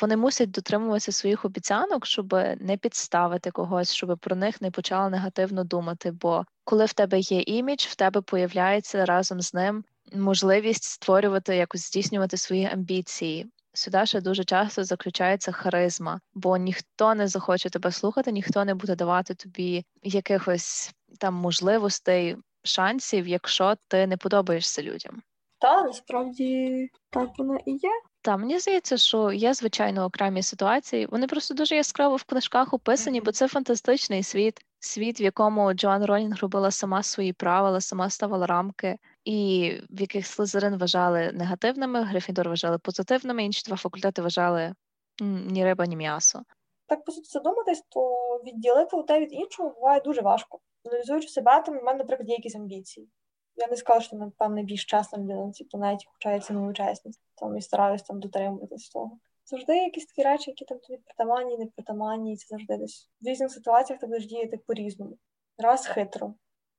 Вони 0.02 0.18
мусять 0.18 0.52
дотримуватися 0.52 1.12
своїх 1.12 1.46
обіцянок, 1.46 2.06
щоб 2.06 2.34
не 2.60 2.78
підставити 2.82 3.52
когось, 3.52 3.94
щоб 3.94 4.20
про 4.20 4.36
них 4.36 4.62
не 4.62 4.72
почали 4.72 5.10
негативно 5.10 5.64
думати. 5.64 6.12
Бо 6.12 6.46
коли 6.64 6.86
в 6.86 6.94
тебе 6.94 7.20
є 7.20 7.42
імідж, 7.42 7.86
в 7.86 7.96
тебе 7.96 8.22
появляється 8.22 9.06
разом 9.06 9.42
з 9.42 9.54
ним 9.54 9.84
можливість 10.14 10.84
створювати 10.84 11.56
якось 11.56 11.88
здійснювати 11.88 12.38
свої 12.38 12.66
амбіції. 12.66 13.52
Сюди 13.74 14.06
ще 14.06 14.22
дуже 14.22 14.44
часто 14.44 14.84
заключається 14.84 15.52
харизма, 15.52 16.20
бо 16.34 16.58
ніхто 16.58 17.16
не 17.16 17.28
захоче 17.28 17.70
тебе 17.70 17.92
слухати, 17.92 18.32
ніхто 18.32 18.66
не 18.66 18.76
буде 18.76 18.96
давати 18.96 19.36
тобі 19.36 19.86
якихось 20.04 20.94
там 21.18 21.34
можливостей, 21.34 22.38
шансів, 22.64 23.28
якщо 23.28 23.76
ти 23.88 24.08
не 24.08 24.18
подобаєшся 24.18 24.82
людям. 24.82 25.22
Та 25.60 25.84
насправді 25.84 26.90
так 27.10 27.30
воно 27.38 27.58
і 27.66 27.72
є. 27.72 27.92
Та 28.22 28.38
мені 28.38 28.60
здається, 28.60 28.98
що 28.98 29.32
є 29.32 29.54
звичайно 29.54 30.06
окремі 30.06 30.44
ситуації. 30.44 31.06
Вони 31.12 31.28
просто 31.28 31.54
дуже 31.54 31.76
яскраво 31.76 32.16
в 32.16 32.24
книжках 32.24 32.74
описані, 32.74 33.22
бо 33.22 33.32
це 33.32 33.48
фантастичний 33.48 34.24
світ, 34.24 34.60
світ, 34.80 35.22
в 35.22 35.24
якому 35.24 35.74
Джоан 35.74 36.06
Ролінг 36.06 36.38
робила 36.42 36.72
сама 36.72 37.04
свої 37.04 37.34
правила, 37.34 37.82
сама 37.82 38.10
ставила 38.10 38.46
рамки, 38.46 38.98
і 39.26 39.72
в 39.90 40.02
яких 40.02 40.28
Слизерин 40.28 40.78
вважали 40.78 41.32
негативними, 41.34 42.04
Грифіндор 42.04 42.50
вважали 42.50 42.78
позитивними, 42.78 43.44
інші 43.44 43.64
два 43.68 43.78
факультети 43.78 44.22
вважали 44.22 44.74
ні 45.22 45.66
риба, 45.66 45.86
ні 45.86 45.96
м'ясо. 45.96 46.42
Так 46.88 47.06
по 47.06 47.12
суті 47.12 47.30
задуматись, 47.30 47.84
то 47.90 48.10
відділити 48.46 48.96
одне 48.96 49.20
від 49.20 49.34
іншого 49.34 49.70
буває 49.70 50.02
дуже 50.02 50.22
важко. 50.22 50.60
Аналізуючи 50.86 51.28
себе, 51.28 51.62
там 51.62 51.78
у 51.78 51.82
мене, 51.82 51.98
наприклад, 51.98 52.30
є 52.30 52.36
якісь 52.36 52.56
амбіції. 52.56 53.10
Я 53.56 53.68
не 53.68 53.76
скажу, 53.76 54.02
що 54.02 54.16
напевно 54.16 54.64
більш 54.64 54.86
чесна 54.86 55.20
людина 55.20 55.46
на 55.46 55.52
цій 55.52 55.64
планеті, 55.64 56.08
хоча 56.14 56.32
я 56.32 56.40
ціную 56.40 56.74
чесність 56.74 57.22
там 57.36 57.58
і 57.58 57.62
стараюсь 57.62 58.04
там 58.04 58.20
дотримуватись 58.20 58.90
того. 58.90 59.20
Завжди 59.46 59.78
якісь 59.78 60.06
такі 60.06 60.24
речі, 60.24 60.52
які 60.52 60.66
там 60.66 60.80
тобі 60.80 61.00
притаманні, 61.06 61.58
не 61.58 61.66
притаманні, 61.66 62.38
це 62.38 62.48
завжди 62.50 62.78
десь 62.78 63.10
в 63.22 63.28
різних 63.28 63.52
ситуаціях 63.52 64.00
ти 64.00 64.08
будеш 64.08 64.26
діяти 64.26 64.58
по-різному. 64.58 65.18
Раз 65.58 65.88
хитро, 65.88 66.34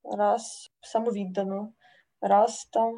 раз 0.05 0.71
самовіддано, 0.81 1.73
раз 2.21 2.69
там, 2.73 2.95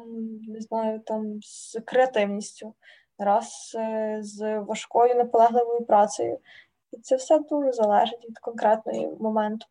не 0.47 0.61
знаю, 0.61 0.99
там 0.99 1.39
з 1.41 1.81
креативністю, 1.85 2.75
раз 3.17 3.75
е, 3.75 4.17
з 4.21 4.59
важкою 4.59 5.15
наполегливою 5.15 5.85
працею. 5.85 6.39
І 6.91 6.97
це 6.97 7.15
все 7.15 7.39
дуже 7.39 7.71
залежить 7.71 8.25
від 8.29 8.39
конкретного 8.39 9.17
моменту. 9.19 9.65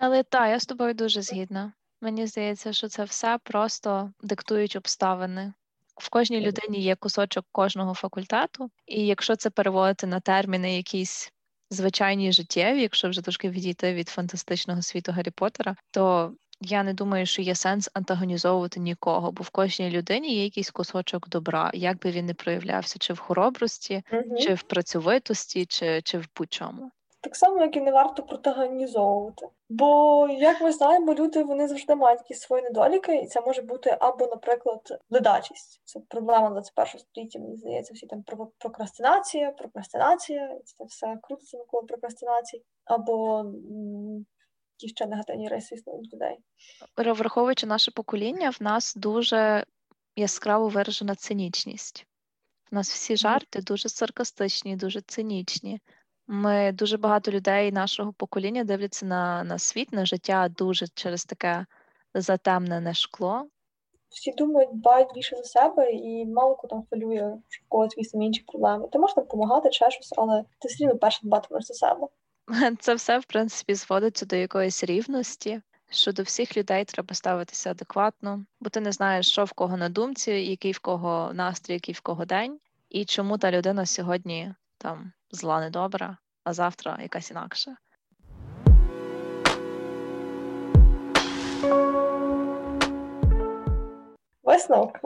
Але 0.00 0.22
так, 0.22 0.48
я 0.48 0.60
з 0.60 0.66
тобою 0.66 0.94
дуже 0.94 1.22
згідна. 1.22 1.72
Мені 2.00 2.26
здається, 2.26 2.72
що 2.72 2.88
це 2.88 3.04
все 3.04 3.38
просто 3.44 4.12
диктують 4.22 4.76
обставини. 4.76 5.52
В 5.96 6.08
кожній 6.08 6.40
людині 6.40 6.82
є 6.82 6.96
кусочок 6.96 7.46
кожного 7.52 7.94
факультету, 7.94 8.70
і 8.86 9.06
якщо 9.06 9.36
це 9.36 9.50
переводити 9.50 10.06
на 10.06 10.20
терміни 10.20 10.76
якісь 10.76 11.32
звичайні 11.70 12.32
життєві, 12.32 12.82
якщо 12.82 13.08
вже 13.08 13.22
трошки 13.22 13.50
відійти 13.50 13.94
від 13.94 14.08
фантастичного 14.08 14.82
світу 14.82 15.12
Гаррі 15.12 15.30
Поттера, 15.30 15.76
то 15.90 16.32
я 16.60 16.82
не 16.82 16.94
думаю, 16.94 17.26
що 17.26 17.42
є 17.42 17.54
сенс 17.54 17.90
антагонізовувати 17.94 18.80
нікого, 18.80 19.32
бо 19.32 19.42
в 19.42 19.50
кожній 19.50 19.90
людині 19.90 20.34
є 20.34 20.44
якийсь 20.44 20.70
кусочок 20.70 21.28
добра, 21.28 21.70
як 21.74 21.98
би 21.98 22.10
він 22.10 22.26
не 22.26 22.34
проявлявся, 22.34 22.98
чи 22.98 23.12
в 23.12 23.18
хоробрості, 23.18 24.02
Угу. 24.12 24.38
чи 24.40 24.54
в 24.54 24.62
працьовитості, 24.62 25.66
чи, 25.66 26.02
чи 26.02 26.18
в 26.18 26.28
будь-чому. 26.36 26.90
Так 27.22 27.36
само, 27.36 27.60
як 27.60 27.76
і 27.76 27.80
не 27.80 27.92
варто 27.92 28.22
протагонізовувати. 28.22 29.46
Бо, 29.68 30.28
як 30.28 30.60
ми 30.60 30.72
знаємо, 30.72 31.14
люди 31.14 31.44
вони 31.44 31.68
завжди 31.68 31.94
мають 31.94 32.20
якісь 32.20 32.40
свої 32.40 32.62
недоліки, 32.62 33.16
і 33.16 33.26
це 33.26 33.40
може 33.40 33.62
бути 33.62 33.96
або, 34.00 34.26
наприклад, 34.26 35.02
ледачість. 35.10 35.80
Це 35.84 36.00
проблема 36.00 36.50
21 36.50 37.00
століття, 37.00 37.38
мені 37.38 37.56
здається, 37.56 37.94
всі 37.94 38.06
там 38.06 38.24
прокрастинація, 38.58 39.50
прокрастинація, 39.50 40.46
і 40.46 40.62
це 40.64 40.84
все 40.84 41.18
крутиться 41.22 41.56
навколо 41.56 41.82
прокрастинації, 41.82 42.62
або 42.84 43.44
які 44.78 44.88
ще 44.88 45.06
негативні 45.06 45.48
риси 45.48 45.74
існують 45.74 46.14
людей. 46.14 46.38
Враховуючи 46.96 47.66
наше 47.66 47.90
покоління, 47.90 48.50
в 48.50 48.62
нас 48.62 48.94
дуже 48.96 49.64
яскраво 50.16 50.68
виражена 50.68 51.14
цинічність. 51.14 52.06
У 52.72 52.74
нас 52.74 52.90
всі 52.90 53.16
жарти 53.16 53.62
дуже 53.62 53.88
саркастичні, 53.88 54.76
дуже 54.76 55.00
цинічні. 55.00 55.80
Ми 56.32 56.72
дуже 56.72 56.96
багато 56.96 57.30
людей 57.30 57.72
нашого 57.72 58.12
покоління 58.12 58.64
дивляться 58.64 59.06
на, 59.06 59.44
на 59.44 59.58
світ, 59.58 59.92
на 59.92 60.06
життя 60.06 60.48
дуже 60.48 60.86
через 60.94 61.24
таке 61.24 61.66
затемнене 62.14 62.94
шкло. 62.94 63.46
Всі 64.08 64.32
думають, 64.32 64.70
дбають 64.72 65.08
більше 65.14 65.36
за 65.36 65.42
себе, 65.42 65.92
і 65.92 66.26
мало 66.26 66.54
кого 66.56 66.68
там 66.68 66.84
хвилює, 66.90 67.38
в 67.48 67.68
когось 67.68 67.94
там 68.12 68.22
інші 68.22 68.42
проблеми. 68.42 68.88
Ти 68.92 68.98
можеш 68.98 69.14
там 69.14 69.24
допомагати, 69.24 69.72
ще 69.72 69.90
щось, 69.90 70.12
але 70.16 70.44
ти 70.58 70.68
все 70.68 70.84
рівно 70.84 70.98
перше 70.98 71.20
дбатимеш 71.22 71.64
за 71.64 71.74
себе. 71.74 72.06
Це 72.80 72.94
все, 72.94 73.18
в 73.18 73.24
принципі, 73.24 73.74
зводиться 73.74 74.26
до 74.26 74.36
якоїсь 74.36 74.84
рівності, 74.84 75.60
що 75.90 76.12
до 76.12 76.22
всіх 76.22 76.56
людей 76.56 76.84
треба 76.84 77.14
ставитися 77.14 77.70
адекватно, 77.70 78.44
бо 78.60 78.70
ти 78.70 78.80
не 78.80 78.92
знаєш, 78.92 79.30
що 79.30 79.44
в 79.44 79.52
кого 79.52 79.76
на 79.76 79.88
думці, 79.88 80.30
який 80.30 80.72
в 80.72 80.78
кого 80.78 81.30
настрій, 81.34 81.74
який 81.74 81.94
в 81.94 82.00
кого 82.00 82.24
день, 82.24 82.60
і 82.88 83.04
чому 83.04 83.38
та 83.38 83.50
людина 83.50 83.86
сьогодні 83.86 84.54
там 84.78 85.12
зла 85.30 85.60
недобра, 85.60 86.18
а 86.44 86.52
завтра 86.52 86.98
якась 87.02 87.30
інакша. 87.30 87.76
Висновок. 94.42 94.98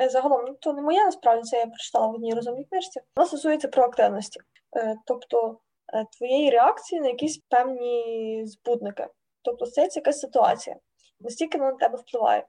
Е, 0.00 0.08
Загалом, 0.08 0.44
ну, 0.46 0.54
то 0.60 0.72
не 0.72 0.82
моє, 0.82 1.04
насправді, 1.04 1.42
це 1.42 1.56
я 1.58 1.66
прочитала 1.66 2.06
в 2.06 2.14
одній 2.14 2.34
розумній 2.34 2.64
книжці. 2.64 3.00
Вона 3.16 3.26
стосується 3.26 3.68
проактивності, 3.68 4.40
Е, 4.76 4.96
тобто 5.06 5.58
е, 5.94 6.04
твоєї 6.18 6.50
реакції 6.50 7.00
на 7.00 7.08
якісь 7.08 7.38
певні 7.38 8.42
збудники. 8.46 9.06
Тобто 9.42 9.66
це 9.66 9.88
якась 9.92 10.20
ситуація, 10.20 10.76
настільки 11.20 11.58
вона 11.58 11.70
на 11.70 11.76
тебе 11.76 11.98
впливає. 11.98 12.46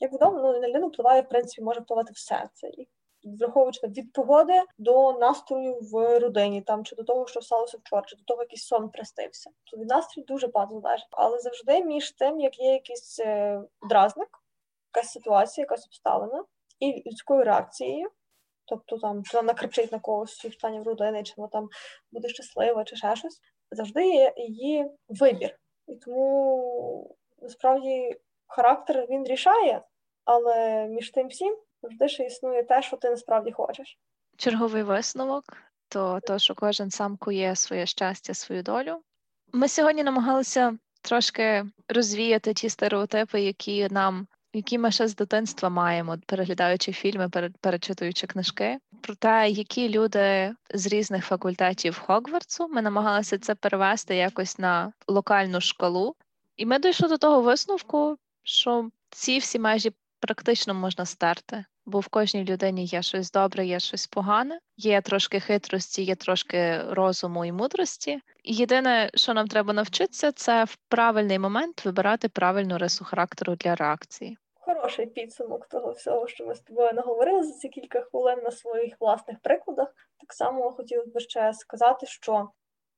Як 0.00 0.12
відомо, 0.12 0.40
ну, 0.42 0.60
на 0.60 0.68
людину 0.68 0.88
впливає, 0.88 1.22
в 1.22 1.28
принципі, 1.28 1.62
може 1.62 1.80
впливати 1.80 2.12
все. 2.12 2.48
Це 2.54 2.68
і 2.68 2.88
враховуючи 3.24 3.80
там, 3.80 3.90
від 3.90 4.12
погоди 4.12 4.62
до 4.78 5.12
настрою 5.12 5.78
в 5.80 6.18
родині, 6.18 6.62
там 6.62 6.84
чи 6.84 6.96
до 6.96 7.04
того, 7.04 7.26
що 7.26 7.42
сталося 7.42 7.78
вчора, 7.78 8.02
чи 8.06 8.16
до 8.16 8.24
того, 8.24 8.42
якийсь 8.42 8.66
сон 8.66 8.90
приснився. 8.90 9.50
То 9.64 9.76
від 9.76 9.88
настрою 9.88 10.26
дуже 10.26 10.46
багато 10.46 10.80
залежить. 10.80 11.08
Але 11.10 11.38
завжди 11.38 11.84
між 11.84 12.10
тим, 12.10 12.40
як 12.40 12.58
є 12.58 12.72
якийсь 12.72 13.20
е, 13.20 13.62
дразник, 13.88 14.28
якась 14.94 15.12
ситуація, 15.12 15.62
якась 15.62 15.86
обставина, 15.86 16.44
і 16.80 17.02
людською 17.06 17.44
реакцією. 17.44 18.10
Тобто 18.64 18.98
там 18.98 19.22
вона 19.32 19.42
накричить 19.42 19.92
на 19.92 19.98
когось 19.98 20.44
в 20.44 20.82
родини, 20.82 21.22
чи 21.22 21.34
вона 21.36 21.48
там 21.48 21.68
буде 22.12 22.28
щаслива, 22.28 22.84
чи 22.84 22.96
ще 22.96 23.16
щось. 23.16 23.40
Завжди 23.70 24.06
є 24.06 24.34
її 24.36 24.90
вибір. 25.08 25.58
І 25.86 25.96
тому 25.96 27.16
насправді 27.38 28.20
характер 28.46 29.06
він 29.10 29.24
рішає, 29.24 29.82
але 30.24 30.86
між 30.88 31.10
тим 31.10 31.28
всім 31.28 31.56
завжди 31.82 32.08
ще 32.08 32.26
існує 32.26 32.62
те, 32.62 32.82
що 32.82 32.96
ти 32.96 33.10
насправді 33.10 33.52
хочеш. 33.52 33.98
Черговий 34.36 34.82
висновок 34.82 35.44
то, 35.88 36.20
то, 36.26 36.38
що 36.38 36.54
кожен 36.54 36.90
сам 36.90 37.16
кує 37.16 37.56
своє 37.56 37.86
щастя, 37.86 38.34
свою 38.34 38.62
долю. 38.62 39.02
Ми 39.52 39.68
сьогодні 39.68 40.02
намагалися 40.02 40.78
трошки 41.02 41.64
розвіяти 41.88 42.54
ті 42.54 42.68
стереотипи, 42.68 43.40
які 43.40 43.88
нам, 43.90 44.26
які 44.52 44.78
ми 44.78 44.90
ще 44.90 45.08
з 45.08 45.16
дитинства 45.16 45.68
маємо, 45.68 46.18
переглядаючи 46.26 46.92
фільми, 46.92 47.28
пере- 47.28 47.50
перечитуючи 47.60 48.26
книжки, 48.26 48.78
про 49.02 49.14
те, 49.14 49.50
які 49.50 49.88
люди 49.88 50.54
з 50.74 50.86
різних 50.86 51.26
факультетів 51.26 51.98
Хогвартсу. 51.98 52.68
Ми 52.68 52.82
намагалися 52.82 53.38
це 53.38 53.54
перевести 53.54 54.16
якось 54.16 54.58
на 54.58 54.92
локальну 55.08 55.60
шкалу. 55.60 56.16
І 56.56 56.66
ми 56.66 56.78
дійшли 56.78 57.08
до 57.08 57.18
того 57.18 57.40
висновку, 57.40 58.16
що 58.42 58.90
ці 59.10 59.38
всі 59.38 59.58
межі 59.58 59.92
практично 60.20 60.74
можна 60.74 61.06
стерти, 61.06 61.64
бо 61.86 62.00
в 62.00 62.08
кожній 62.08 62.44
людині 62.44 62.84
є 62.84 63.02
щось 63.02 63.30
добре, 63.30 63.66
є 63.66 63.80
щось 63.80 64.06
погане, 64.06 64.58
є 64.76 65.00
трошки 65.00 65.40
хитрості, 65.40 66.02
є 66.02 66.14
трошки 66.14 66.82
розуму 66.82 67.44
і 67.44 67.52
мудрості. 67.52 68.20
Єдине, 68.44 69.10
що 69.14 69.34
нам 69.34 69.48
треба 69.48 69.72
навчитися, 69.72 70.32
це 70.32 70.64
в 70.64 70.76
правильний 70.88 71.38
момент 71.38 71.84
вибирати 71.84 72.28
правильну 72.28 72.78
рису 72.78 73.04
характеру 73.04 73.54
для 73.54 73.74
реакції. 73.74 74.38
Хороший 74.54 75.06
підсумок 75.06 75.68
того 75.68 75.92
всього, 75.92 76.28
що 76.28 76.46
ми 76.46 76.54
з 76.54 76.60
тобою 76.60 76.92
наговорили 76.92 77.42
за 77.42 77.52
ці 77.52 77.68
кілька 77.68 78.00
хвилин 78.00 78.38
на 78.42 78.50
своїх 78.50 79.00
власних 79.00 79.36
прикладах. 79.42 79.88
Так 80.20 80.32
само 80.32 80.70
хотілося 80.70 81.10
б 81.10 81.20
ще 81.20 81.52
сказати, 81.52 82.06
що 82.06 82.48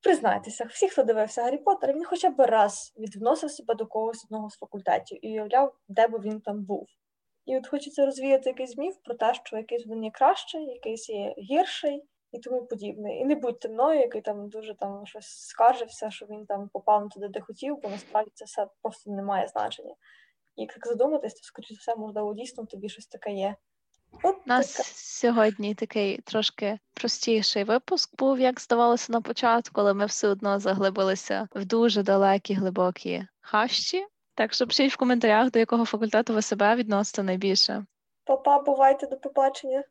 признайтеся, 0.02 0.64
всі, 0.64 0.88
хто 0.88 1.02
дивився 1.02 1.42
Гаррі 1.42 1.58
Поттера, 1.58 1.92
він 1.92 2.04
хоча 2.04 2.30
б 2.30 2.46
раз 2.46 2.92
відносив 2.98 3.50
себе 3.50 3.74
до 3.74 3.86
когось 3.86 4.24
одного 4.24 4.50
з 4.50 4.54
факультетів 4.54 5.18
і 5.22 5.28
уявляв, 5.28 5.74
де 5.88 6.08
би 6.08 6.18
він 6.18 6.40
там 6.40 6.64
був. 6.64 6.86
І 7.46 7.56
от 7.56 7.66
хочеться 7.66 8.06
розвіяти 8.06 8.50
якийсь 8.50 8.76
міф 8.76 8.96
про 9.04 9.14
те, 9.14 9.34
що 9.34 9.56
якийсь 9.56 9.86
він 9.86 10.04
є 10.04 10.10
кращий, 10.10 10.64
якийсь 10.64 11.08
є 11.08 11.34
гірший 11.38 12.04
і 12.32 12.38
тому 12.38 12.66
подібне. 12.66 13.18
І 13.18 13.24
не 13.24 13.34
будьте 13.34 13.68
мною, 13.68 14.00
який 14.00 14.20
там 14.20 14.48
дуже 14.48 14.74
там 14.74 15.06
щось 15.06 15.26
скаржився, 15.26 16.10
що 16.10 16.26
він 16.26 16.46
там 16.46 16.68
попав 16.72 17.08
туди, 17.08 17.28
де 17.28 17.40
хотів, 17.40 17.78
бо 17.82 17.88
насправді 17.88 18.30
це 18.34 18.44
все 18.44 18.66
просто 18.82 19.10
не 19.10 19.22
має 19.22 19.48
значення. 19.48 19.94
І 20.56 20.62
як 20.62 20.72
так 20.72 20.86
задуматись, 20.86 21.34
то 21.34 21.42
скоріше 21.42 21.74
все, 21.74 21.96
можливо, 21.96 22.34
дійсно 22.34 22.66
тобі 22.66 22.88
щось 22.88 23.06
таке 23.06 23.32
є. 23.32 23.56
От 24.22 24.36
У 24.36 24.40
нас 24.46 24.72
така. 24.72 24.88
сьогодні 24.94 25.74
такий 25.74 26.18
трошки 26.18 26.78
простіший 26.94 27.64
випуск 27.64 28.18
був, 28.18 28.40
як 28.40 28.60
здавалося 28.60 29.12
на 29.12 29.20
початку, 29.20 29.80
але 29.80 29.94
ми 29.94 30.06
все 30.06 30.28
одно 30.28 30.60
заглибилися 30.60 31.48
в 31.54 31.64
дуже 31.64 32.02
далекі 32.02 32.54
глибокі 32.54 33.26
хащі. 33.40 34.06
Так 34.34 34.54
що 34.54 34.66
пишіть 34.66 34.92
в 34.92 34.96
коментарях, 34.96 35.50
до 35.50 35.58
якого 35.58 35.84
факультету 35.84 36.34
ви 36.34 36.42
себе 36.42 36.76
відносите 36.76 37.22
найбільше. 37.22 37.86
Па-па, 38.24 38.58
бувайте, 38.58 39.06
до 39.06 39.16
побачення. 39.16 39.84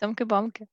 Цямки-бамки. 0.00 0.66